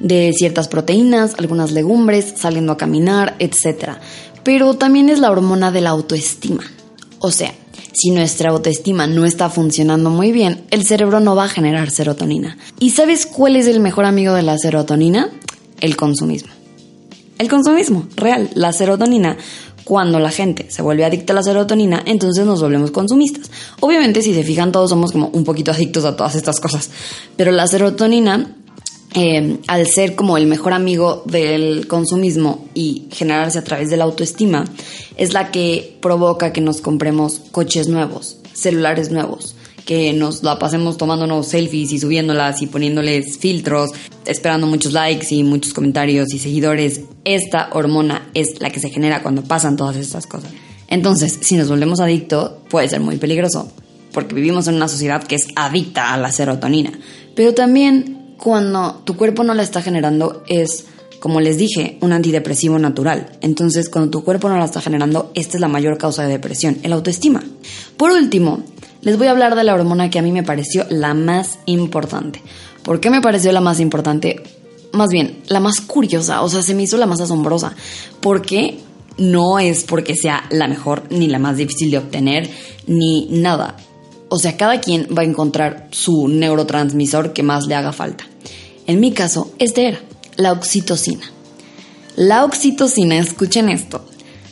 de 0.00 0.32
ciertas 0.34 0.68
proteínas, 0.68 1.34
algunas 1.38 1.70
legumbres, 1.70 2.34
saliendo 2.36 2.72
a 2.72 2.76
caminar, 2.76 3.36
etc. 3.38 3.92
Pero 4.42 4.74
también 4.74 5.08
es 5.08 5.20
la 5.20 5.30
hormona 5.30 5.70
de 5.70 5.80
la 5.80 5.90
autoestima. 5.90 6.64
O 7.18 7.30
sea, 7.30 7.54
si 7.92 8.10
nuestra 8.10 8.50
autoestima 8.50 9.06
no 9.06 9.24
está 9.24 9.48
funcionando 9.48 10.10
muy 10.10 10.32
bien, 10.32 10.64
el 10.70 10.84
cerebro 10.84 11.20
no 11.20 11.34
va 11.34 11.44
a 11.44 11.48
generar 11.48 11.90
serotonina. 11.90 12.58
¿Y 12.78 12.90
sabes 12.90 13.26
cuál 13.26 13.56
es 13.56 13.66
el 13.66 13.80
mejor 13.80 14.04
amigo 14.04 14.34
de 14.34 14.42
la 14.42 14.58
serotonina? 14.58 15.30
El 15.80 15.96
consumismo. 15.96 16.52
El 17.38 17.48
consumismo, 17.48 18.06
real, 18.16 18.50
la 18.54 18.72
serotonina. 18.72 19.36
Cuando 19.84 20.18
la 20.18 20.30
gente 20.30 20.66
se 20.68 20.82
vuelve 20.82 21.04
adicta 21.04 21.32
a 21.32 21.36
la 21.36 21.42
serotonina, 21.42 22.02
entonces 22.06 22.44
nos 22.44 22.60
volvemos 22.60 22.90
consumistas. 22.90 23.50
Obviamente, 23.80 24.20
si 24.20 24.34
se 24.34 24.42
fijan, 24.42 24.72
todos 24.72 24.90
somos 24.90 25.12
como 25.12 25.28
un 25.28 25.44
poquito 25.44 25.70
adictos 25.70 26.04
a 26.04 26.16
todas 26.16 26.34
estas 26.34 26.58
cosas. 26.60 26.90
Pero 27.36 27.52
la 27.52 27.68
serotonina 27.68 28.55
eh, 29.18 29.60
al 29.66 29.86
ser 29.86 30.14
como 30.14 30.36
el 30.36 30.46
mejor 30.46 30.74
amigo 30.74 31.22
del 31.24 31.88
consumismo 31.88 32.68
y 32.74 33.06
generarse 33.10 33.58
a 33.58 33.64
través 33.64 33.88
de 33.88 33.96
la 33.96 34.04
autoestima, 34.04 34.66
es 35.16 35.32
la 35.32 35.50
que 35.50 35.96
provoca 36.02 36.52
que 36.52 36.60
nos 36.60 36.82
compremos 36.82 37.40
coches 37.50 37.88
nuevos, 37.88 38.36
celulares 38.52 39.10
nuevos, 39.10 39.56
que 39.86 40.12
nos 40.12 40.42
la 40.42 40.58
pasemos 40.58 40.98
tomándonos 40.98 41.48
selfies 41.48 41.92
y 41.92 41.98
subiéndolas 41.98 42.60
y 42.60 42.66
poniéndoles 42.66 43.38
filtros, 43.38 43.92
esperando 44.26 44.66
muchos 44.66 44.92
likes 44.92 45.34
y 45.34 45.42
muchos 45.44 45.72
comentarios 45.72 46.34
y 46.34 46.38
seguidores. 46.38 47.00
Esta 47.24 47.70
hormona 47.72 48.28
es 48.34 48.60
la 48.60 48.68
que 48.68 48.80
se 48.80 48.90
genera 48.90 49.22
cuando 49.22 49.42
pasan 49.42 49.78
todas 49.78 49.96
estas 49.96 50.26
cosas. 50.26 50.50
Entonces, 50.88 51.38
si 51.40 51.56
nos 51.56 51.70
volvemos 51.70 52.00
adictos, 52.00 52.52
puede 52.68 52.90
ser 52.90 53.00
muy 53.00 53.16
peligroso, 53.16 53.72
porque 54.12 54.34
vivimos 54.34 54.68
en 54.68 54.74
una 54.74 54.88
sociedad 54.88 55.24
que 55.24 55.36
es 55.36 55.48
adicta 55.56 56.12
a 56.12 56.18
la 56.18 56.30
serotonina. 56.32 56.92
Pero 57.34 57.54
también 57.54 58.15
cuando 58.46 59.02
tu 59.02 59.16
cuerpo 59.16 59.42
no 59.42 59.54
la 59.54 59.64
está 59.64 59.82
generando 59.82 60.44
es 60.46 60.84
como 61.18 61.40
les 61.40 61.58
dije, 61.58 61.98
un 62.00 62.12
antidepresivo 62.12 62.78
natural. 62.78 63.32
Entonces, 63.40 63.88
cuando 63.88 64.12
tu 64.12 64.22
cuerpo 64.22 64.48
no 64.48 64.56
la 64.56 64.66
está 64.66 64.80
generando, 64.80 65.32
esta 65.34 65.56
es 65.56 65.60
la 65.60 65.66
mayor 65.66 65.98
causa 65.98 66.22
de 66.22 66.28
depresión, 66.28 66.78
el 66.84 66.92
autoestima. 66.92 67.42
Por 67.96 68.12
último, 68.12 68.62
les 69.00 69.18
voy 69.18 69.26
a 69.26 69.32
hablar 69.32 69.56
de 69.56 69.64
la 69.64 69.74
hormona 69.74 70.10
que 70.10 70.20
a 70.20 70.22
mí 70.22 70.30
me 70.30 70.44
pareció 70.44 70.86
la 70.90 71.12
más 71.12 71.58
importante. 71.66 72.40
¿Por 72.84 73.00
qué 73.00 73.10
me 73.10 73.20
pareció 73.20 73.50
la 73.50 73.60
más 73.60 73.80
importante? 73.80 74.40
Más 74.92 75.08
bien, 75.10 75.42
la 75.48 75.58
más 75.58 75.80
curiosa, 75.80 76.42
o 76.42 76.48
sea, 76.48 76.62
se 76.62 76.76
me 76.76 76.84
hizo 76.84 76.98
la 76.98 77.06
más 77.06 77.20
asombrosa. 77.20 77.74
Porque 78.20 78.78
no 79.18 79.58
es 79.58 79.82
porque 79.82 80.14
sea 80.14 80.44
la 80.50 80.68
mejor, 80.68 81.02
ni 81.10 81.26
la 81.26 81.40
más 81.40 81.56
difícil 81.56 81.90
de 81.90 81.98
obtener, 81.98 82.48
ni 82.86 83.26
nada. 83.28 83.76
O 84.28 84.38
sea, 84.38 84.56
cada 84.56 84.80
quien 84.80 85.08
va 85.16 85.22
a 85.22 85.24
encontrar 85.24 85.88
su 85.90 86.28
neurotransmisor 86.28 87.32
que 87.32 87.42
más 87.42 87.66
le 87.66 87.74
haga 87.74 87.92
falta. 87.92 88.24
En 88.86 89.00
mi 89.00 89.12
caso, 89.12 89.52
este 89.58 89.88
era 89.88 90.00
la 90.36 90.52
oxitocina. 90.52 91.24
La 92.14 92.44
oxitocina, 92.44 93.18
escuchen 93.18 93.68
esto, 93.68 94.06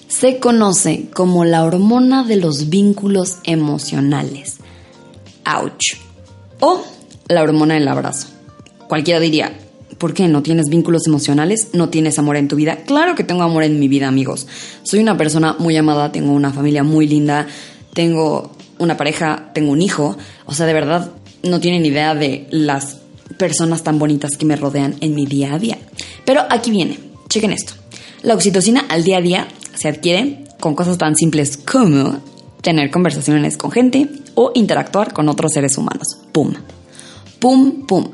se 0.08 0.38
conoce 0.38 1.08
como 1.14 1.44
la 1.44 1.64
hormona 1.64 2.24
de 2.24 2.36
los 2.36 2.68
vínculos 2.68 3.38
emocionales. 3.44 4.58
Ouch. 5.44 5.96
O 6.60 6.84
la 7.28 7.42
hormona 7.42 7.74
del 7.74 7.88
abrazo. 7.88 8.28
Cualquiera 8.88 9.20
diría, 9.20 9.56
¿por 9.98 10.14
qué 10.14 10.28
no 10.28 10.42
tienes 10.42 10.66
vínculos 10.68 11.06
emocionales? 11.06 11.68
¿No 11.72 11.88
tienes 11.88 12.18
amor 12.18 12.36
en 12.36 12.48
tu 12.48 12.56
vida? 12.56 12.78
Claro 12.86 13.14
que 13.14 13.24
tengo 13.24 13.42
amor 13.42 13.62
en 13.62 13.78
mi 13.78 13.88
vida, 13.88 14.08
amigos. 14.08 14.46
Soy 14.82 15.00
una 15.00 15.16
persona 15.16 15.56
muy 15.58 15.76
amada, 15.76 16.12
tengo 16.12 16.32
una 16.32 16.52
familia 16.52 16.82
muy 16.82 17.06
linda, 17.06 17.46
tengo 17.94 18.50
una 18.78 18.96
pareja, 18.96 19.50
tengo 19.54 19.72
un 19.72 19.80
hijo. 19.80 20.16
O 20.46 20.54
sea, 20.54 20.66
de 20.66 20.74
verdad, 20.74 21.12
no 21.42 21.60
tienen 21.60 21.86
idea 21.86 22.14
de 22.14 22.46
las 22.50 22.98
personas 23.38 23.82
tan 23.82 23.98
bonitas 23.98 24.36
que 24.36 24.46
me 24.46 24.56
rodean 24.56 24.96
en 25.00 25.14
mi 25.14 25.26
día 25.26 25.54
a 25.54 25.58
día. 25.58 25.78
Pero 26.24 26.42
aquí 26.50 26.70
viene, 26.70 26.98
chequen 27.28 27.52
esto. 27.52 27.74
La 28.22 28.34
oxitocina 28.34 28.86
al 28.88 29.04
día 29.04 29.18
a 29.18 29.20
día 29.20 29.48
se 29.74 29.88
adquiere 29.88 30.44
con 30.60 30.74
cosas 30.74 30.98
tan 30.98 31.16
simples 31.16 31.56
como 31.56 32.20
tener 32.62 32.90
conversaciones 32.90 33.56
con 33.56 33.70
gente 33.70 34.08
o 34.34 34.52
interactuar 34.54 35.12
con 35.12 35.28
otros 35.28 35.52
seres 35.52 35.76
humanos. 35.76 36.16
¡Pum! 36.32 36.54
¡Pum, 37.38 37.86
pum! 37.86 38.10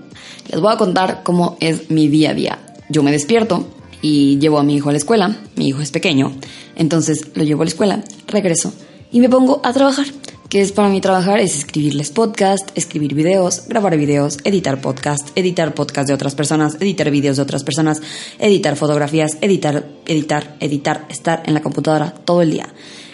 Les 0.50 0.61
voy 0.61 0.73
a 0.73 0.76
contar 0.76 1.23
cómo 1.23 1.57
es 1.61 1.90
mi 1.90 2.09
día 2.09 2.31
a 2.31 2.35
día. 2.35 2.59
Yo 2.88 3.02
me 3.02 3.12
despierto 3.12 3.69
y 4.02 4.38
llevo 4.38 4.59
a 4.59 4.64
mi 4.64 4.75
hijo 4.75 4.88
a 4.88 4.93
la 4.93 4.99
escuela. 4.99 5.37
Mi 5.55 5.69
hijo 5.69 5.81
es 5.81 5.93
pequeño, 5.93 6.33
entonces 6.75 7.29
lo 7.35 7.45
llevo 7.45 7.62
a 7.62 7.67
la 7.67 7.71
escuela, 7.71 8.05
regreso 8.26 8.73
y 9.12 9.21
me 9.21 9.29
pongo 9.29 9.61
a 9.64 9.73
trabajar 9.73 10.07
que 10.50 10.61
es 10.61 10.73
para 10.73 10.88
mí 10.88 11.00
trabajar 11.00 11.38
es 11.38 11.57
escribirles 11.57 12.11
podcast, 12.11 12.76
escribir 12.76 13.14
videos, 13.14 13.69
grabar 13.69 13.97
videos, 13.97 14.38
editar 14.42 14.80
podcast, 14.80 15.28
editar 15.37 15.75
podcast 15.75 16.09
de 16.09 16.14
otras 16.14 16.35
personas, 16.35 16.76
editar 16.80 17.09
videos 17.12 17.37
de 17.37 17.45
otras 17.45 17.62
personas, 17.62 18.02
editar 18.40 18.75
fotografías, 18.75 19.38
editar, 19.42 19.87
editar, 20.07 20.57
editar, 20.59 21.07
estar 21.09 21.45
en 21.47 21.54
la 21.54 21.62
computadora 21.62 22.12
todo 22.12 22.42
el 22.42 22.50
día. 22.50 22.69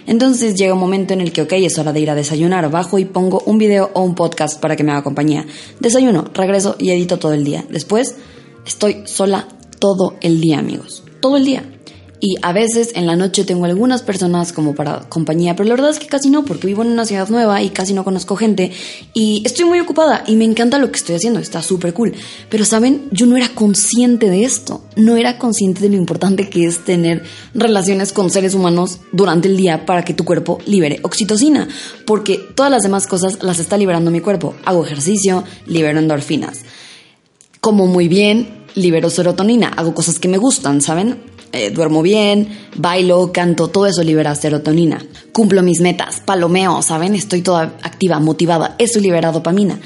Entonces 0.07 0.55
llega 0.55 0.73
un 0.73 0.81
momento 0.81 1.13
en 1.13 1.21
el 1.21 1.31
que, 1.31 1.43
ok, 1.43 1.53
es 1.53 1.79
hora 1.79 1.93
de 1.93 2.01
ir 2.01 2.09
a 2.09 2.15
desayunar, 2.15 2.71
bajo 2.71 2.99
y 2.99 3.05
pongo 3.05 3.43
un 3.45 3.59
video 3.59 3.91
o 3.93 4.01
un 4.01 4.15
podcast 4.15 4.59
para 4.59 4.75
que 4.75 4.83
me 4.83 4.93
haga 4.93 5.05
compañía. 5.05 5.45
Desayuno, 5.79 6.25
regreso 6.33 6.77
y 6.79 6.91
edito 6.91 7.19
todo 7.19 7.35
el 7.35 7.45
día. 7.45 7.67
Después 7.69 8.17
estoy 8.65 9.03
sola 9.05 9.47
todo 9.79 10.15
el 10.23 10.41
día, 10.41 10.59
amigos. 10.59 11.05
Todo 11.21 11.37
el 11.37 11.45
día. 11.45 11.76
Y 12.19 12.37
a 12.41 12.53
veces 12.53 12.93
en 12.95 13.07
la 13.07 13.15
noche 13.15 13.45
tengo 13.45 13.67
algunas 13.67 14.03
personas 14.03 14.53
como 14.53 14.75
para 14.75 15.01
compañía, 15.09 15.55
pero 15.55 15.69
la 15.69 15.75
verdad 15.75 15.91
es 15.91 15.99
que 15.99 16.07
casi 16.07 16.31
no, 16.31 16.45
porque 16.45 16.67
vivo 16.67 16.83
en 16.83 16.89
una 16.89 17.05
ciudad 17.05 17.29
nueva 17.29 17.63
y 17.63 17.69
casi 17.71 17.93
no 17.93 18.05
conozco 18.05 18.37
gente. 18.37 18.73
Y 19.13 19.43
estoy 19.45 19.67
muy 19.67 19.81
ocupada 19.81 20.25
y 20.27 20.37
me 20.37 20.45
encanta 20.45 20.79
lo 20.79 20.91
que 20.91 20.97
estoy 20.97 21.17
haciendo, 21.17 21.41
está 21.41 21.63
súper 21.63 21.93
cool. 21.93 22.15
Pero 22.49 22.65
saben, 22.65 23.09
yo 23.13 23.27
no 23.27 23.37
era 23.37 23.51
consciente 23.51 24.31
de 24.31 24.45
esto, 24.45 24.83
no 24.97 25.17
era 25.17 25.39
consciente 25.39 25.81
de 25.83 25.91
lo 25.91 25.97
importante 25.97 26.49
que 26.49 26.65
es 26.65 26.85
tener 26.85 27.23
relaciones 27.55 28.13
con 28.13 28.31
seres 28.31 28.55
humanos 28.55 29.01
durante 29.13 29.49
el 29.49 29.57
día 29.57 29.85
para 29.85 30.03
que 30.03 30.15
tu 30.15 30.25
cuerpo 30.25 30.59
libere 30.67 31.01
oxitocina, 31.03 31.69
porque 32.07 32.39
todas 32.55 32.73
las 32.73 32.83
demás 32.83 33.07
cosas 33.07 33.43
las 33.43 33.59
está 33.59 33.77
liberando 33.77 34.11
mi 34.11 34.21
cuerpo. 34.21 34.55
Hago 34.65 34.85
ejercicio, 34.87 35.45
libero 35.67 35.99
endorfinas. 35.99 36.61
Como 37.61 37.87
muy 37.87 38.09
bien, 38.09 38.65
libero 38.75 39.11
serotonina, 39.11 39.69
hago 39.69 39.95
cosas 39.95 40.19
que 40.19 40.29
me 40.29 40.39
gustan, 40.39 40.81
¿saben? 40.81 41.36
Eh, 41.57 41.71
duermo 41.71 42.03
bien, 42.03 42.49
bailo, 42.77 43.33
canto, 43.33 43.69
todo 43.69 43.87
eso 43.87 44.03
libera 44.03 44.35
serotonina. 44.35 45.03
Cumplo 45.33 45.63
mis 45.63 45.81
metas, 45.81 46.21
palomeo, 46.21 46.83
¿saben? 46.83 47.15
Estoy 47.15 47.41
toda 47.41 47.79
activa, 47.83 48.21
motivada, 48.21 48.77
eso 48.79 49.01
libera 49.01 49.33
dopamina. 49.33 49.81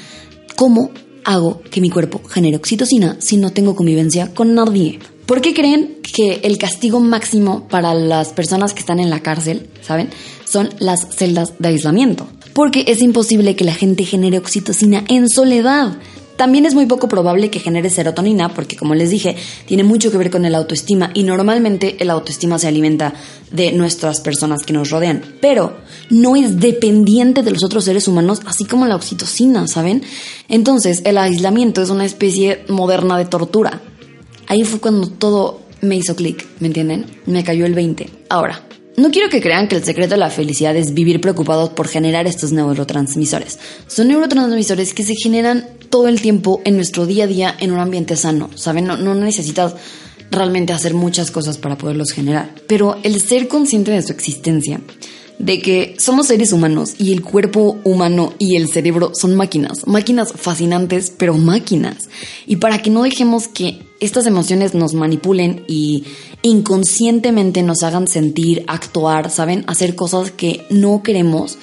¿Cómo 0.56 0.90
hago 1.24 1.60
que 1.70 1.80
mi 1.80 1.88
cuerpo 1.88 2.22
genere 2.28 2.56
oxitocina 2.56 3.18
si 3.20 3.36
no 3.36 3.52
tengo 3.52 3.76
convivencia 3.76 4.34
con 4.34 4.52
nadie? 4.56 4.98
¿Por 5.26 5.40
qué 5.40 5.54
creen 5.54 5.98
que 6.02 6.40
el 6.42 6.58
castigo 6.58 6.98
máximo 6.98 7.68
para 7.68 7.94
las 7.94 8.30
personas 8.30 8.74
que 8.74 8.80
están 8.80 8.98
en 8.98 9.08
la 9.08 9.20
cárcel, 9.20 9.70
¿saben? 9.80 10.10
Son 10.44 10.70
las 10.80 11.06
celdas 11.14 11.54
de 11.60 11.68
aislamiento. 11.68 12.26
Porque 12.52 12.86
es 12.88 13.00
imposible 13.00 13.54
que 13.54 13.64
la 13.64 13.74
gente 13.74 14.04
genere 14.04 14.38
oxitocina 14.38 15.04
en 15.06 15.28
soledad. 15.28 15.98
También 16.40 16.64
es 16.64 16.73
muy 16.73 16.87
poco 16.87 17.06
probable 17.06 17.50
que 17.50 17.61
genere 17.61 17.90
serotonina 17.90 18.54
porque, 18.54 18.75
como 18.75 18.94
les 18.94 19.11
dije, 19.11 19.37
tiene 19.66 19.85
mucho 19.85 20.11
que 20.11 20.16
ver 20.16 20.30
con 20.30 20.47
el 20.47 20.54
autoestima 20.54 21.11
y 21.12 21.23
normalmente 21.23 21.99
el 22.00 22.09
autoestima 22.09 22.59
se 22.59 22.66
alimenta 22.66 23.12
de 23.52 23.73
nuestras 23.73 24.23
personas 24.23 24.62
que 24.62 24.73
nos 24.73 24.88
rodean, 24.88 25.23
pero 25.42 25.76
no 26.09 26.37
es 26.37 26.59
dependiente 26.59 27.42
de 27.42 27.50
los 27.50 27.62
otros 27.62 27.85
seres 27.85 28.09
humanos, 28.09 28.40
así 28.47 28.64
como 28.64 28.87
la 28.87 28.97
oxitocina, 28.97 29.66
¿saben? 29.68 30.02
Entonces, 30.49 31.02
el 31.04 31.18
aislamiento 31.18 31.82
es 31.82 31.90
una 31.90 32.06
especie 32.06 32.64
moderna 32.68 33.18
de 33.18 33.26
tortura. 33.26 33.82
Ahí 34.47 34.64
fue 34.64 34.80
cuando 34.80 35.09
todo 35.09 35.61
me 35.82 35.97
hizo 35.97 36.16
clic, 36.16 36.47
¿me 36.59 36.68
entienden? 36.68 37.04
Me 37.26 37.44
cayó 37.44 37.66
el 37.66 37.75
20. 37.75 38.09
Ahora, 38.30 38.62
no 39.00 39.11
quiero 39.11 39.30
que 39.30 39.40
crean 39.40 39.66
que 39.66 39.76
el 39.76 39.85
secreto 39.85 40.14
de 40.14 40.19
la 40.19 40.30
felicidad 40.30 40.76
es 40.76 40.95
vivir 40.95 41.21
preocupados 41.21 41.71
por 41.71 41.88
generar 41.88 42.26
estos 42.26 42.52
neurotransmisores. 42.52 43.59
Son 43.87 44.09
neurotransmisores 44.09 44.95
que 44.95 45.04
se 45.04 45.14
generan 45.14 45.66
todo 45.88 46.09
el 46.09 46.21
tiempo 46.21 46.61
en 46.64 46.76
nuestro 46.76 47.07
día 47.07 47.25
a 47.25 47.26
día 47.26 47.57
en 47.59 47.73
un 47.73 47.78
ambiente 47.78 48.16
sano, 48.16 48.50
¿saben? 48.54 48.85
No, 48.85 48.97
no 48.97 49.14
necesitas 49.14 49.75
realmente 50.30 50.73
hacer 50.73 50.95
muchas 50.95 51.30
cosas 51.30 51.59
para 51.59 51.76
poderlos 51.76 52.12
generar. 52.12 52.54
Pero 52.66 52.99
el 53.02 53.21
ser 53.21 53.49
consciente 53.49 53.90
de 53.90 54.02
su 54.02 54.12
existencia 54.12 54.80
de 55.40 55.59
que 55.61 55.97
somos 55.99 56.26
seres 56.26 56.52
humanos 56.52 56.94
y 56.99 57.12
el 57.12 57.23
cuerpo 57.23 57.78
humano 57.82 58.35
y 58.38 58.56
el 58.56 58.68
cerebro 58.68 59.12
son 59.14 59.35
máquinas, 59.35 59.87
máquinas 59.87 60.32
fascinantes, 60.37 61.11
pero 61.16 61.35
máquinas. 61.35 62.09
Y 62.47 62.56
para 62.56 62.82
que 62.82 62.90
no 62.90 63.02
dejemos 63.02 63.49
que 63.49 63.80
estas 64.00 64.26
emociones 64.26 64.75
nos 64.75 64.92
manipulen 64.92 65.64
y 65.66 66.04
inconscientemente 66.42 67.62
nos 67.62 67.82
hagan 67.82 68.06
sentir, 68.06 68.64
actuar, 68.66 69.30
¿saben? 69.30 69.64
Hacer 69.66 69.94
cosas 69.94 70.30
que 70.30 70.66
no 70.68 71.02
queremos 71.02 71.56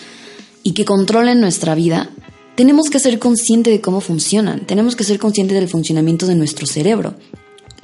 y 0.64 0.74
que 0.74 0.86
controlen 0.86 1.40
nuestra 1.40 1.76
vida, 1.76 2.10
tenemos 2.56 2.90
que 2.90 3.00
ser 3.00 3.20
conscientes 3.20 3.72
de 3.72 3.82
cómo 3.82 4.02
funcionan, 4.02 4.66
tenemos 4.66 4.96
que 4.96 5.04
ser 5.04 5.20
conscientes 5.20 5.58
del 5.58 5.70
funcionamiento 5.70 6.26
de 6.26 6.36
nuestro 6.36 6.66
cerebro. 6.66 7.14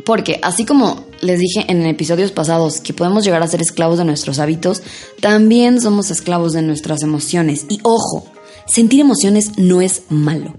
Porque 0.05 0.39
así 0.41 0.65
como 0.65 1.05
les 1.22 1.39
dije 1.39 1.65
en 1.67 1.86
episodios 1.86 2.31
pasados 2.31 2.81
que 2.81 2.93
podemos 2.93 3.24
llegar 3.24 3.41
a 3.41 3.48
ser 3.48 3.62
esclavos 3.62 3.98
de 3.98 4.05
nuestros 4.05 4.39
hábitos, 4.39 4.83
también 5.22 5.81
somos 5.81 6.12
esclavos 6.12 6.53
de 6.53 6.62
nuestras 6.62 7.03
emociones. 7.03 7.65
Y 7.69 7.79
ojo, 7.83 8.25
sentir 8.67 9.00
emociones 9.00 9.57
no 9.57 9.81
es 9.81 10.03
malo. 10.10 10.53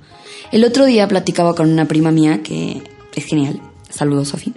El 0.53 0.65
otro 0.65 0.87
día 0.87 1.09
platicaba 1.09 1.55
con 1.55 1.71
una 1.71 1.87
prima 1.87 2.11
mía 2.11 2.43
que 2.43 2.83
es 3.15 3.25
genial. 3.25 3.61
Saludos, 3.91 4.29
Sofi. 4.29 4.53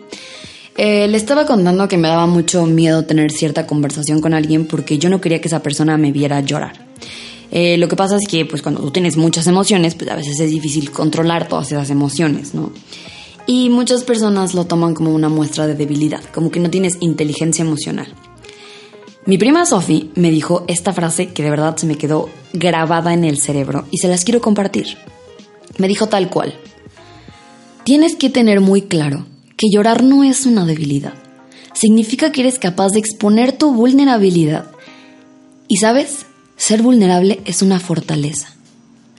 Eh, 0.77 1.07
le 1.07 1.17
estaba 1.17 1.45
contando 1.45 1.87
que 1.87 1.97
me 1.97 2.07
daba 2.07 2.27
mucho 2.27 2.65
miedo 2.65 3.03
tener 3.05 3.31
cierta 3.31 3.65
conversación 3.65 4.21
con 4.21 4.35
alguien 4.35 4.67
porque 4.67 4.99
yo 4.99 5.09
no 5.09 5.19
quería 5.19 5.41
que 5.41 5.47
esa 5.47 5.63
persona 5.63 5.97
me 5.97 6.11
viera 6.11 6.39
llorar. 6.41 6.85
Eh, 7.49 7.77
lo 7.77 7.87
que 7.87 7.95
pasa 7.95 8.17
es 8.17 8.27
que 8.27 8.45
pues 8.45 8.61
cuando 8.61 8.81
tú 8.81 8.91
tienes 8.91 9.17
muchas 9.17 9.47
emociones, 9.47 9.95
pues 9.95 10.09
a 10.11 10.15
veces 10.15 10.39
es 10.39 10.51
difícil 10.51 10.91
controlar 10.91 11.47
todas 11.47 11.71
esas 11.71 11.89
emociones, 11.89 12.53
¿no? 12.53 12.71
Y 13.47 13.69
muchas 13.69 14.03
personas 14.03 14.53
lo 14.53 14.65
toman 14.65 14.93
como 14.93 15.15
una 15.15 15.29
muestra 15.29 15.65
de 15.65 15.75
debilidad, 15.75 16.21
como 16.33 16.51
que 16.51 16.59
no 16.59 16.69
tienes 16.69 16.97
inteligencia 16.99 17.63
emocional. 17.63 18.13
Mi 19.25 19.37
prima 19.37 19.65
Sophie 19.65 20.09
me 20.15 20.31
dijo 20.31 20.65
esta 20.67 20.93
frase 20.93 21.33
que 21.33 21.43
de 21.43 21.49
verdad 21.49 21.75
se 21.77 21.85
me 21.85 21.97
quedó 21.97 22.29
grabada 22.53 23.13
en 23.13 23.23
el 23.23 23.39
cerebro 23.39 23.85
y 23.89 23.97
se 23.97 24.07
las 24.07 24.25
quiero 24.25 24.41
compartir. 24.41 24.97
Me 25.77 25.87
dijo 25.87 26.07
tal 26.07 26.29
cual. 26.29 26.53
Tienes 27.83 28.15
que 28.15 28.29
tener 28.29 28.59
muy 28.59 28.83
claro 28.83 29.25
que 29.55 29.67
llorar 29.69 30.03
no 30.03 30.23
es 30.23 30.45
una 30.45 30.65
debilidad. 30.65 31.13
Significa 31.73 32.31
que 32.31 32.41
eres 32.41 32.59
capaz 32.59 32.89
de 32.89 32.99
exponer 32.99 33.57
tu 33.57 33.73
vulnerabilidad. 33.73 34.71
Y 35.67 35.77
sabes, 35.77 36.25
ser 36.55 36.81
vulnerable 36.81 37.41
es 37.45 37.61
una 37.61 37.79
fortaleza. 37.79 38.49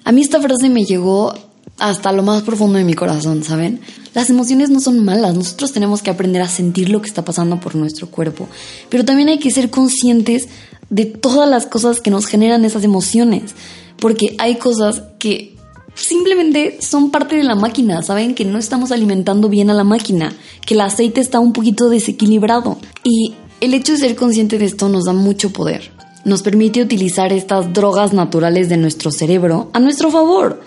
A 0.05 0.13
mí 0.13 0.23
esta 0.23 0.41
frase 0.41 0.69
me 0.69 0.85
llegó 0.85 1.35
hasta 1.79 2.13
lo 2.13 2.23
más 2.23 2.43
profundo 2.43 2.79
de 2.79 2.85
mi 2.85 2.95
corazón, 2.95 3.45
¿saben? 3.45 3.81
Las 4.19 4.31
emociones 4.31 4.69
no 4.69 4.81
son 4.81 5.05
malas, 5.05 5.37
nosotros 5.37 5.71
tenemos 5.71 6.03
que 6.03 6.11
aprender 6.11 6.43
a 6.43 6.49
sentir 6.49 6.89
lo 6.89 7.01
que 7.01 7.07
está 7.07 7.25
pasando 7.25 7.61
por 7.61 7.77
nuestro 7.77 8.11
cuerpo, 8.11 8.49
pero 8.89 9.05
también 9.05 9.29
hay 9.29 9.39
que 9.39 9.53
ser 9.53 9.71
conscientes 9.71 10.49
de 10.91 11.05
todas 11.05 11.49
las 11.49 11.67
cosas 11.67 12.01
que 12.01 12.11
nos 12.11 12.27
generan 12.27 12.65
esas 12.65 12.83
emociones, 12.83 13.55
porque 13.97 14.35
hay 14.39 14.57
cosas 14.57 15.05
que 15.21 15.55
simplemente 15.95 16.79
son 16.81 17.13
parte 17.13 17.37
de 17.37 17.45
la 17.45 17.55
máquina, 17.55 18.03
saben 18.03 18.35
que 18.35 18.45
no 18.45 18.59
estamos 18.59 18.91
alimentando 18.91 19.49
bien 19.49 19.71
a 19.71 19.75
la 19.75 19.85
máquina, 19.85 20.35
que 20.67 20.75
el 20.75 20.81
aceite 20.81 21.21
está 21.21 21.39
un 21.39 21.53
poquito 21.53 21.89
desequilibrado 21.89 22.77
y 23.05 23.37
el 23.61 23.73
hecho 23.73 23.93
de 23.93 23.99
ser 23.99 24.17
consciente 24.17 24.59
de 24.59 24.65
esto 24.65 24.89
nos 24.89 25.05
da 25.05 25.13
mucho 25.13 25.53
poder. 25.53 25.93
Nos 26.25 26.43
permite 26.43 26.83
utilizar 26.83 27.33
estas 27.33 27.73
drogas 27.73 28.13
naturales 28.13 28.69
de 28.69 28.79
nuestro 28.79 29.13
cerebro 29.13 29.71
a 29.75 29.79
nuestro 29.79 30.11
favor. 30.11 30.61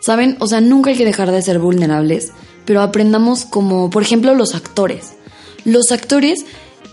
¿Saben? 0.00 0.36
O 0.40 0.46
sea, 0.46 0.62
nunca 0.62 0.88
hay 0.88 0.96
que 0.96 1.04
dejar 1.04 1.30
de 1.30 1.40
ser 1.40 1.58
vulnerables, 1.58 2.32
pero 2.64 2.82
aprendamos 2.82 3.44
como, 3.44 3.90
por 3.90 4.02
ejemplo, 4.02 4.34
los 4.34 4.54
actores. 4.54 5.14
Los 5.64 5.92
actores 5.92 6.44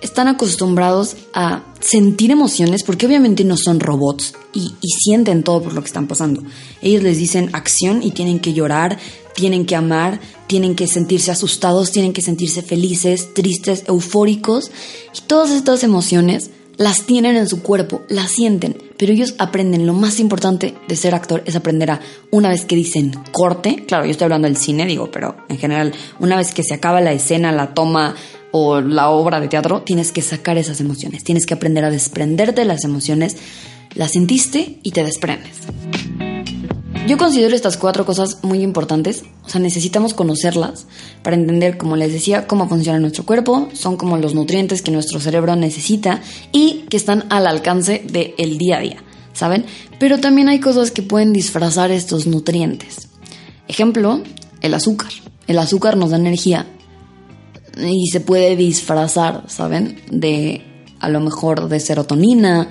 están 0.01 0.27
acostumbrados 0.27 1.15
a 1.33 1.63
sentir 1.79 2.31
emociones 2.31 2.83
porque 2.83 3.05
obviamente 3.05 3.43
no 3.43 3.55
son 3.55 3.79
robots 3.79 4.33
y, 4.53 4.73
sienten 4.81 5.43
todo 5.43 5.63
por 5.63 5.73
lo 5.73 5.81
que 5.81 5.87
están 5.87 6.07
pasando. 6.07 6.43
Ellos 6.81 7.03
les 7.03 7.17
dicen 7.17 7.49
acción 7.53 8.03
y 8.03 8.11
tienen 8.11 8.39
que 8.39 8.53
llorar, 8.53 8.97
tienen 9.35 9.65
que 9.65 9.75
amar, 9.75 10.19
tienen 10.47 10.75
que 10.75 10.87
sentirse 10.87 11.31
asustados, 11.31 11.91
tienen 11.91 12.13
que 12.13 12.21
sentirse 12.21 12.61
felices, 12.61 13.33
tristes, 13.33 13.83
eufóricos 13.87 14.71
y 15.15 15.21
todas 15.21 15.51
estas 15.51 15.83
emociones 15.83 16.49
las 16.77 17.05
tienen 17.05 17.35
en 17.35 17.47
su 17.47 17.61
cuerpo, 17.61 18.03
las 18.09 18.31
sienten, 18.31 18.77
pero 18.97 19.13
ellos 19.13 19.35
aprenden. 19.37 19.85
Lo 19.85 19.93
más 19.93 20.19
importante 20.19 20.75
de 20.87 20.95
ser 20.95 21.15
actor 21.15 21.43
es 21.45 21.55
aprender 21.55 21.91
a, 21.91 22.01
una 22.31 22.49
vez 22.49 22.65
que 22.65 22.75
dicen 22.75 23.13
corte, 23.31 23.83
claro, 23.87 24.05
yo 24.05 24.11
estoy 24.11 24.25
hablando 24.25 24.47
del 24.47 24.57
cine, 24.57 24.85
digo, 24.85 25.11
pero 25.11 25.35
en 25.49 25.57
general, 25.57 25.93
una 26.19 26.37
vez 26.37 26.53
que 26.53 26.63
se 26.63 26.73
acaba 26.73 27.01
la 27.01 27.13
escena, 27.13 27.51
la 27.51 27.73
toma, 27.73 28.15
o 28.51 28.81
la 28.81 29.09
obra 29.09 29.39
de 29.39 29.47
teatro, 29.47 29.81
tienes 29.81 30.11
que 30.11 30.21
sacar 30.21 30.57
esas 30.57 30.81
emociones, 30.81 31.23
tienes 31.23 31.45
que 31.45 31.53
aprender 31.53 31.85
a 31.85 31.89
desprenderte 31.89 32.61
de 32.61 32.67
las 32.67 32.83
emociones, 32.83 33.37
las 33.95 34.11
sentiste 34.11 34.79
y 34.83 34.91
te 34.91 35.03
desprendes. 35.03 35.57
Yo 37.07 37.17
considero 37.17 37.55
estas 37.55 37.77
cuatro 37.77 38.05
cosas 38.05 38.37
muy 38.43 38.61
importantes, 38.61 39.23
o 39.43 39.49
sea, 39.49 39.59
necesitamos 39.59 40.13
conocerlas 40.13 40.85
para 41.23 41.35
entender, 41.35 41.77
como 41.77 41.95
les 41.95 42.13
decía, 42.13 42.47
cómo 42.47 42.69
funciona 42.69 42.99
nuestro 42.99 43.25
cuerpo, 43.25 43.69
son 43.73 43.97
como 43.97 44.17
los 44.17 44.35
nutrientes 44.35 44.81
que 44.81 44.91
nuestro 44.91 45.19
cerebro 45.19 45.55
necesita 45.55 46.21
y 46.51 46.85
que 46.89 46.97
están 46.97 47.25
al 47.29 47.47
alcance 47.47 48.03
del 48.05 48.57
día 48.57 48.77
a 48.77 48.81
día, 48.81 49.03
¿saben? 49.33 49.65
Pero 49.99 50.19
también 50.19 50.47
hay 50.47 50.59
cosas 50.59 50.91
que 50.91 51.01
pueden 51.01 51.33
disfrazar 51.33 51.91
estos 51.91 52.27
nutrientes. 52.27 53.09
Ejemplo, 53.67 54.21
el 54.61 54.73
azúcar. 54.73 55.11
El 55.47 55.57
azúcar 55.57 55.97
nos 55.97 56.11
da 56.11 56.17
energía, 56.17 56.67
y 57.77 58.07
se 58.07 58.19
puede 58.19 58.55
disfrazar, 58.55 59.45
¿saben? 59.47 60.01
De 60.11 60.61
a 60.99 61.09
lo 61.09 61.19
mejor 61.19 61.67
de 61.67 61.79
serotonina 61.79 62.69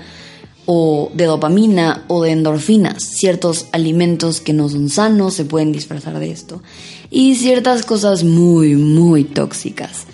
o 0.66 1.10
de 1.14 1.24
dopamina 1.24 2.04
o 2.08 2.22
de 2.22 2.32
endorfinas. 2.32 3.02
Ciertos 3.02 3.66
alimentos 3.72 4.40
que 4.40 4.52
no 4.52 4.68
son 4.68 4.88
sanos 4.88 5.34
se 5.34 5.44
pueden 5.44 5.72
disfrazar 5.72 6.18
de 6.18 6.30
esto. 6.30 6.62
Y 7.10 7.34
ciertas 7.34 7.84
cosas 7.84 8.24
muy, 8.24 8.76
muy 8.76 9.24
tóxicas. 9.24 10.06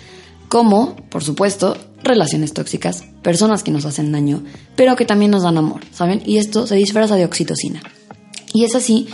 Como, 0.49 0.95
por 1.09 1.23
supuesto, 1.23 1.77
relaciones 2.03 2.53
tóxicas, 2.53 3.03
personas 3.21 3.63
que 3.63 3.71
nos 3.71 3.85
hacen 3.85 4.11
daño, 4.11 4.43
pero 4.75 4.95
que 4.95 5.05
también 5.05 5.31
nos 5.31 5.43
dan 5.43 5.57
amor, 5.57 5.81
¿saben? 5.91 6.21
Y 6.25 6.37
esto 6.37 6.65
se 6.67 6.75
disfraza 6.75 7.15
de 7.15 7.25
oxitocina. 7.25 7.81
Y 8.53 8.63
es 8.63 8.75
así 8.75 9.07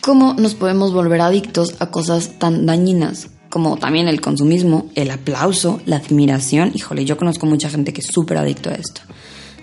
como 0.00 0.34
nos 0.34 0.54
podemos 0.54 0.92
volver 0.92 1.20
adictos 1.20 1.74
a 1.78 1.90
cosas 1.90 2.38
tan 2.38 2.66
dañinas 2.66 3.28
como 3.54 3.76
también 3.76 4.08
el 4.08 4.20
consumismo, 4.20 4.90
el 4.96 5.12
aplauso, 5.12 5.80
la 5.86 5.98
admiración. 5.98 6.72
Híjole, 6.74 7.04
yo 7.04 7.16
conozco 7.16 7.46
mucha 7.46 7.70
gente 7.70 7.92
que 7.92 8.00
es 8.00 8.08
súper 8.08 8.36
adicto 8.36 8.68
a 8.68 8.74
esto. 8.74 9.00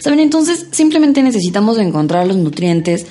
¿Saben? 0.02 0.20
Entonces 0.20 0.68
simplemente 0.72 1.24
necesitamos 1.24 1.78
encontrar 1.78 2.28
los 2.28 2.38
nutrientes 2.38 3.06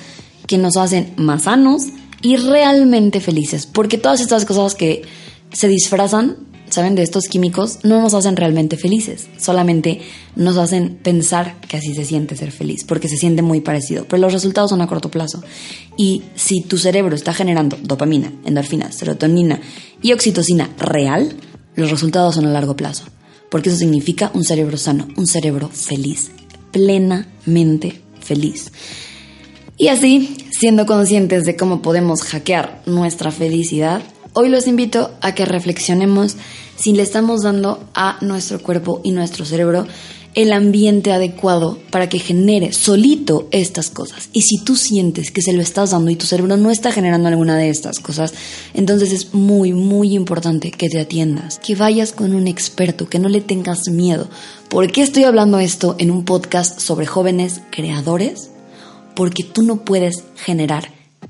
que 0.45 0.57
nos 0.57 0.77
hacen 0.77 1.13
más 1.17 1.43
sanos 1.43 1.87
y 2.21 2.35
realmente 2.35 3.19
felices. 3.19 3.65
Porque 3.65 3.97
todas 3.97 4.21
estas 4.21 4.45
cosas 4.45 4.75
que 4.75 5.03
se 5.51 5.67
disfrazan 5.67 6.37
¿saben? 6.71 6.95
De 6.95 7.03
estos 7.03 7.25
químicos 7.25 7.79
no 7.83 8.01
nos 8.01 8.13
hacen 8.13 8.35
realmente 8.35 8.77
felices, 8.77 9.27
solamente 9.37 10.01
nos 10.35 10.57
hacen 10.57 10.97
pensar 11.03 11.59
que 11.61 11.77
así 11.77 11.93
se 11.93 12.05
siente 12.05 12.35
ser 12.35 12.51
feliz, 12.51 12.85
porque 12.85 13.09
se 13.09 13.17
siente 13.17 13.41
muy 13.41 13.59
parecido, 13.61 14.05
pero 14.07 14.21
los 14.21 14.33
resultados 14.33 14.69
son 14.69 14.81
a 14.81 14.87
corto 14.87 15.11
plazo. 15.11 15.43
Y 15.97 16.23
si 16.35 16.61
tu 16.61 16.77
cerebro 16.77 17.15
está 17.15 17.33
generando 17.33 17.77
dopamina, 17.83 18.31
endorfina, 18.45 18.91
serotonina 18.91 19.59
y 20.01 20.13
oxitocina 20.13 20.69
real, 20.77 21.35
los 21.75 21.91
resultados 21.91 22.35
son 22.35 22.45
a 22.45 22.51
largo 22.51 22.75
plazo, 22.75 23.03
porque 23.49 23.69
eso 23.69 23.77
significa 23.77 24.31
un 24.33 24.45
cerebro 24.45 24.77
sano, 24.77 25.07
un 25.17 25.27
cerebro 25.27 25.69
feliz, 25.69 26.31
plenamente 26.71 28.01
feliz. 28.19 28.71
Y 29.77 29.87
así, 29.87 30.37
siendo 30.51 30.85
conscientes 30.85 31.45
de 31.45 31.55
cómo 31.55 31.81
podemos 31.81 32.23
hackear 32.23 32.81
nuestra 32.85 33.31
felicidad, 33.31 34.01
Hoy 34.33 34.47
los 34.47 34.65
invito 34.65 35.11
a 35.19 35.35
que 35.35 35.43
reflexionemos 35.43 36.37
si 36.77 36.93
le 36.93 37.03
estamos 37.03 37.41
dando 37.41 37.83
a 37.93 38.17
nuestro 38.21 38.61
cuerpo 38.61 39.01
y 39.03 39.11
nuestro 39.11 39.43
cerebro 39.43 39.85
el 40.33 40.53
ambiente 40.53 41.11
adecuado 41.11 41.77
para 41.89 42.07
que 42.07 42.19
genere 42.19 42.71
solito 42.71 43.47
estas 43.51 43.89
cosas. 43.89 44.29
Y 44.31 44.43
si 44.43 44.63
tú 44.63 44.75
sientes 44.75 45.31
que 45.31 45.41
se 45.41 45.53
lo 45.53 45.61
estás 45.61 45.91
dando 45.91 46.09
y 46.11 46.15
tu 46.15 46.25
cerebro 46.25 46.55
no 46.57 46.71
está 46.71 46.91
generando 46.91 47.27
alguna 47.27 47.57
de 47.57 47.69
estas 47.69 47.99
cosas, 47.99 48.33
entonces 48.73 49.11
es 49.11 49.33
muy, 49.33 49.73
muy 49.73 50.15
importante 50.15 50.71
que 50.71 50.89
te 50.89 50.99
atiendas, 50.99 51.59
que 51.59 51.75
vayas 51.75 52.13
con 52.13 52.33
un 52.33 52.47
experto, 52.47 53.09
que 53.09 53.19
no 53.19 53.29
le 53.29 53.41
tengas 53.41 53.89
miedo. 53.89 54.29
¿Por 54.69 54.91
qué 54.91 55.01
estoy 55.01 55.25
hablando 55.25 55.59
esto 55.59 55.95
en 55.99 56.11
un 56.11 56.23
podcast 56.23 56.79
sobre 56.79 57.05
jóvenes 57.05 57.61
creadores? 57.69 58.51
Porque 59.15 59.43
tú 59.43 59.63
no 59.63 59.83
puedes 59.83 60.23
generar 60.37 60.89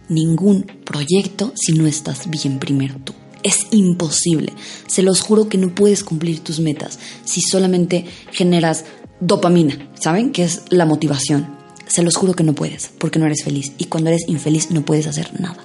ningún 0.10 0.64
proyecto 0.86 1.52
si 1.56 1.74
no 1.74 1.88
estás 1.88 2.30
bien 2.30 2.60
primero 2.60 2.96
tú. 3.04 3.14
Es 3.44 3.68
imposible. 3.72 4.54
Se 4.88 5.04
los 5.04 5.22
juro 5.22 5.50
que 5.50 5.58
no 5.58 5.74
puedes 5.74 6.04
cumplir 6.04 6.40
tus 6.40 6.60
metas 6.60 7.00
si 7.24 7.42
solamente 7.42 8.06
generas 8.32 8.86
dopamina, 9.20 9.90
¿saben? 10.00 10.32
Que 10.32 10.44
es 10.44 10.64
la 10.70 10.86
motivación. 10.86 11.56
Se 11.88 12.04
los 12.04 12.16
juro 12.16 12.34
que 12.34 12.44
no 12.44 12.54
puedes, 12.54 12.92
porque 12.98 13.20
no 13.20 13.26
eres 13.26 13.44
feliz. 13.44 13.74
Y 13.78 13.86
cuando 13.86 14.10
eres 14.10 14.28
infeliz 14.28 14.72
no 14.72 14.84
puedes 14.84 15.08
hacer 15.08 15.40
nada. 15.40 15.58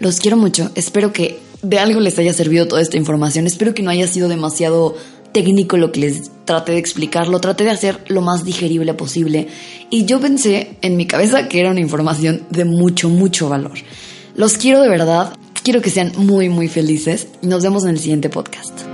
Los 0.00 0.18
quiero 0.18 0.36
mucho. 0.36 0.70
Espero 0.74 1.12
que 1.12 1.38
de 1.62 1.78
algo 1.78 2.00
les 2.00 2.18
haya 2.18 2.32
servido 2.32 2.68
toda 2.68 2.82
esta 2.82 2.96
información. 2.96 3.46
Espero 3.46 3.74
que 3.74 3.82
no 3.82 3.90
haya 3.90 4.06
sido 4.06 4.28
demasiado 4.28 4.96
técnico 5.34 5.76
lo 5.76 5.92
que 5.92 6.00
les 6.00 6.30
traté 6.44 6.72
de 6.72 6.78
explicar, 6.78 7.28
lo 7.28 7.40
traté 7.40 7.64
de 7.64 7.70
hacer 7.70 8.00
lo 8.06 8.22
más 8.22 8.44
digerible 8.44 8.94
posible 8.94 9.48
y 9.90 10.04
yo 10.04 10.20
pensé 10.20 10.76
en 10.80 10.96
mi 10.96 11.06
cabeza 11.06 11.48
que 11.48 11.60
era 11.60 11.70
una 11.70 11.80
información 11.80 12.42
de 12.50 12.64
mucho, 12.64 13.08
mucho 13.10 13.48
valor. 13.48 13.72
Los 14.36 14.56
quiero 14.56 14.80
de 14.80 14.88
verdad, 14.88 15.34
quiero 15.64 15.80
que 15.80 15.90
sean 15.90 16.12
muy, 16.16 16.48
muy 16.48 16.68
felices 16.68 17.26
y 17.42 17.48
nos 17.48 17.64
vemos 17.64 17.84
en 17.84 17.90
el 17.90 17.98
siguiente 17.98 18.28
podcast. 18.28 18.93